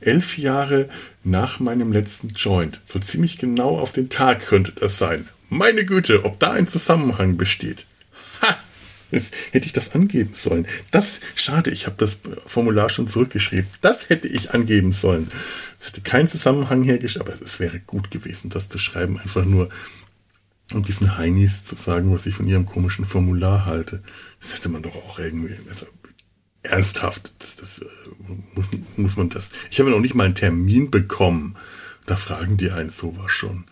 elf 0.00 0.38
Jahre 0.38 0.88
nach 1.24 1.58
meinem 1.60 1.90
letzten 1.92 2.28
Joint. 2.28 2.80
So 2.84 2.98
ziemlich 2.98 3.38
genau 3.38 3.78
auf 3.78 3.92
den 3.92 4.10
Tag 4.10 4.46
könnte 4.46 4.72
das 4.72 4.98
sein. 4.98 5.26
Meine 5.48 5.84
Güte, 5.84 6.24
ob 6.24 6.38
da 6.40 6.52
ein 6.52 6.66
Zusammenhang 6.66 7.36
besteht. 7.36 7.86
Ha! 8.42 8.56
Hätte 9.10 9.66
ich 9.66 9.72
das 9.72 9.94
angeben 9.94 10.34
sollen. 10.34 10.66
Das, 10.90 11.20
schade, 11.36 11.70
ich 11.70 11.86
habe 11.86 11.96
das 11.98 12.20
Formular 12.46 12.90
schon 12.90 13.06
zurückgeschrieben. 13.06 13.66
Das 13.80 14.08
hätte 14.08 14.28
ich 14.28 14.52
angeben 14.52 14.92
sollen. 14.92 15.30
Es 15.80 15.88
hätte 15.88 16.00
keinen 16.00 16.26
Zusammenhang 16.26 16.82
hergestellt, 16.82 17.28
aber 17.28 17.40
es 17.40 17.60
wäre 17.60 17.78
gut 17.80 18.10
gewesen, 18.10 18.50
das 18.50 18.68
zu 18.68 18.78
schreiben. 18.78 19.18
Einfach 19.20 19.44
nur, 19.44 19.68
um 20.72 20.82
diesen 20.82 21.16
Heinis 21.16 21.64
zu 21.64 21.76
sagen, 21.76 22.12
was 22.12 22.26
ich 22.26 22.34
von 22.34 22.48
ihrem 22.48 22.66
komischen 22.66 23.04
Formular 23.04 23.66
halte. 23.66 24.02
Das 24.40 24.54
hätte 24.54 24.68
man 24.68 24.82
doch 24.82 24.96
auch 24.96 25.18
irgendwie. 25.20 25.54
Also, 25.68 25.86
ernsthaft, 26.64 27.32
das, 27.38 27.56
das, 27.56 27.78
äh, 27.78 27.84
muss, 28.54 28.66
muss 28.96 29.16
man 29.16 29.28
das. 29.28 29.50
Ich 29.70 29.78
habe 29.78 29.90
noch 29.90 30.00
nicht 30.00 30.14
mal 30.14 30.24
einen 30.24 30.34
Termin 30.34 30.90
bekommen. 30.90 31.56
Da 32.06 32.16
fragen 32.16 32.56
die 32.56 32.70
einen 32.70 32.90
sowas 32.90 33.30
schon. 33.30 33.64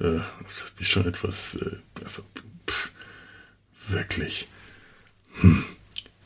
Äh, 0.00 0.20
das 0.42 0.64
hat 0.64 0.72
mich 0.78 0.88
schon 0.88 1.06
etwas. 1.06 1.56
Äh, 1.56 1.76
also, 2.02 2.22
pff, 2.68 2.92
wirklich. 3.88 4.48
Hm. 5.40 5.64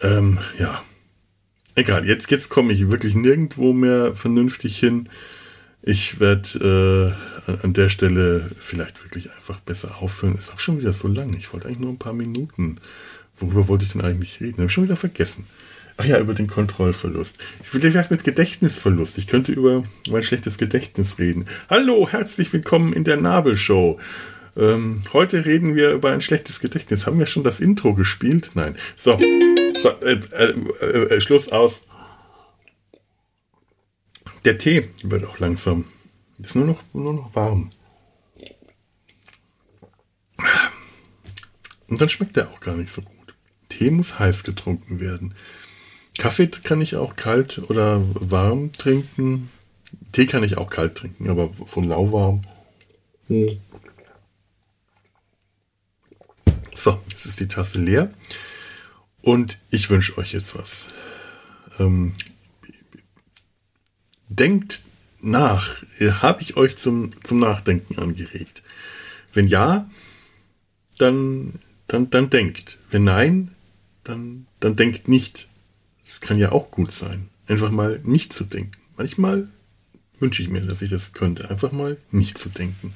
Ähm, 0.01 0.39
ja. 0.59 0.83
Egal, 1.77 2.07
jetzt, 2.07 2.31
jetzt 2.31 2.51
komme 2.51 2.73
ich 2.73 2.91
wirklich 2.91 3.15
nirgendwo 3.15 3.73
mehr 3.73 4.15
vernünftig 4.15 4.79
hin. 4.79 5.09
Ich 5.83 6.21
werde 6.21 7.17
äh, 7.47 7.53
an 7.63 7.73
der 7.73 7.89
Stelle 7.89 8.49
vielleicht 8.59 9.03
wirklich 9.03 9.33
einfach 9.33 9.61
besser 9.61 9.99
aufhören. 10.01 10.39
Ist 10.39 10.53
auch 10.53 10.61
schon 10.61 10.79
wieder 10.79 10.93
so 10.93 11.09
lang. 11.09 11.37
Ich 11.37 11.53
wollte 11.53 11.67
eigentlich 11.67 11.81
nur 11.81 11.91
ein 11.91 11.99
paar 11.99 12.13
Minuten. 12.13 12.79
Worüber 13.37 13.69
wollte 13.69 13.85
ich 13.85 13.93
denn 13.93 14.01
eigentlich 14.03 14.41
reden? 14.41 14.59
Habe 14.59 14.67
ich 14.67 14.73
schon 14.73 14.85
wieder 14.85 14.97
vergessen. 14.97 15.45
Ach 15.97 16.05
ja, 16.05 16.19
über 16.19 16.35
den 16.35 16.49
Kontrollverlust. 16.49 17.39
Wie 17.71 17.83
wäre 17.83 17.99
es 17.99 18.11
mit 18.11 18.25
Gedächtnisverlust? 18.25 19.17
Ich 19.19 19.29
könnte 19.29 19.53
über 19.53 19.85
mein 20.11 20.23
schlechtes 20.25 20.59
Gedächtnis 20.59 21.21
reden. 21.21 21.45
Hallo, 21.71 22.09
herzlich 22.11 22.53
willkommen 22.53 22.93
in 22.93 23.05
der 23.05 23.17
Nabelshow. 23.17 24.01
Ähm, 24.57 25.03
heute 25.13 25.45
reden 25.45 25.77
wir 25.77 25.93
über 25.93 26.11
ein 26.11 26.21
schlechtes 26.21 26.59
Gedächtnis. 26.59 27.07
Haben 27.07 27.21
wir 27.21 27.27
schon 27.27 27.45
das 27.45 27.61
Intro 27.61 27.95
gespielt? 27.95 28.53
Nein. 28.55 28.77
So, 28.97 29.19
so 29.81 29.91
äh, 30.01 30.21
äh, 30.33 31.15
äh, 31.15 31.21
Schluss 31.21 31.53
aus. 31.53 31.83
Der 34.45 34.59
Tee 34.59 34.91
wird 35.05 35.25
auch 35.25 35.39
langsam. 35.39 35.85
Ist 36.43 36.57
nur 36.57 36.67
noch, 36.67 36.83
nur 36.93 37.15
noch 37.15 37.35
warm. 37.37 37.71
Und 41.87 42.01
dann 42.01 42.09
schmeckt 42.09 42.37
er 42.37 42.51
auch 42.51 42.59
gar 42.59 42.75
nicht 42.75 42.91
so 42.91 43.03
gut. 43.03 43.35
Tee 43.69 43.91
muss 43.91 44.19
heiß 44.19 44.43
getrunken 44.43 44.99
werden. 44.99 45.35
Kaffee 46.19 46.49
kann 46.49 46.81
ich 46.81 46.97
auch 46.97 47.17
kalt 47.17 47.59
oder 47.71 48.01
warm 48.15 48.73
trinken. 48.73 49.51
Tee 50.13 50.27
kann 50.27 50.45
ich 50.45 50.57
auch 50.57 50.71
kalt 50.71 50.97
trinken, 50.97 51.29
aber 51.29 51.51
von 51.67 51.89
lauwarm. 51.89 52.43
Hm. 53.29 53.59
So, 56.75 57.01
jetzt 57.09 57.27
ist 57.27 57.41
die 57.41 57.49
Tasse 57.49 57.81
leer. 57.81 58.11
Und 59.23 59.59
ich 59.71 59.89
wünsche 59.91 60.19
euch 60.19 60.33
jetzt 60.33 60.57
was. 60.57 60.89
Ähm, 61.79 62.13
denkt 64.29 64.83
nach. 65.21 65.83
Habe 66.01 66.43
ich 66.43 66.57
euch 66.57 66.77
zum, 66.77 67.13
zum 67.23 67.39
Nachdenken 67.39 67.99
angeregt? 67.99 68.63
Wenn 69.33 69.49
ja, 69.49 69.89
dann, 70.99 71.55
dann, 71.87 72.11
dann 72.11 72.31
denkt. 72.31 72.79
Wenn 72.91 73.05
nein, 73.05 73.55
dann, 74.05 74.47
dann 74.61 74.77
denkt 74.77 75.09
nicht. 75.09 75.49
Das 76.05 76.21
kann 76.21 76.39
ja 76.39 76.53
auch 76.53 76.71
gut 76.71 76.93
sein. 76.93 77.29
Einfach 77.47 77.71
mal 77.71 78.01
nicht 78.05 78.33
zu 78.33 78.45
denken. 78.45 78.79
Manchmal 78.97 79.49
wünsche 80.19 80.43
ich 80.43 80.49
mir, 80.49 80.61
dass 80.63 80.83
ich 80.83 80.91
das 80.91 81.13
könnte. 81.13 81.51
Einfach 81.51 81.73
mal 81.73 81.97
nicht 82.11 82.39
zu 82.39 82.49
denken. 82.49 82.95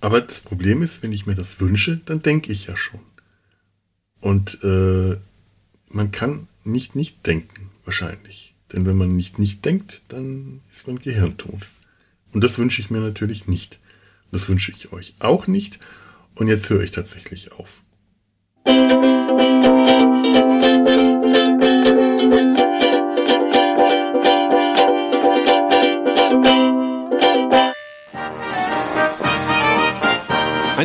Aber 0.00 0.20
das 0.20 0.40
Problem 0.40 0.82
ist, 0.82 1.02
wenn 1.02 1.12
ich 1.12 1.26
mir 1.26 1.34
das 1.34 1.60
wünsche, 1.60 2.00
dann 2.04 2.22
denke 2.22 2.52
ich 2.52 2.66
ja 2.66 2.76
schon. 2.76 3.00
Und 4.20 4.62
äh, 4.62 5.16
man 5.88 6.10
kann 6.10 6.48
nicht 6.64 6.94
nicht 6.94 7.26
denken, 7.26 7.70
wahrscheinlich. 7.84 8.54
Denn 8.72 8.86
wenn 8.86 8.96
man 8.96 9.14
nicht 9.16 9.38
nicht 9.38 9.64
denkt, 9.64 10.02
dann 10.08 10.60
ist 10.72 10.86
man 10.86 10.98
gehirntot. 10.98 11.66
Und 12.32 12.44
das 12.44 12.58
wünsche 12.58 12.80
ich 12.80 12.90
mir 12.90 13.00
natürlich 13.00 13.46
nicht. 13.46 13.78
Das 14.32 14.48
wünsche 14.48 14.72
ich 14.72 14.92
euch 14.92 15.14
auch 15.20 15.46
nicht. 15.46 15.78
Und 16.34 16.48
jetzt 16.48 16.68
höre 16.68 16.82
ich 16.82 16.90
tatsächlich 16.90 17.52
auf. 17.52 17.82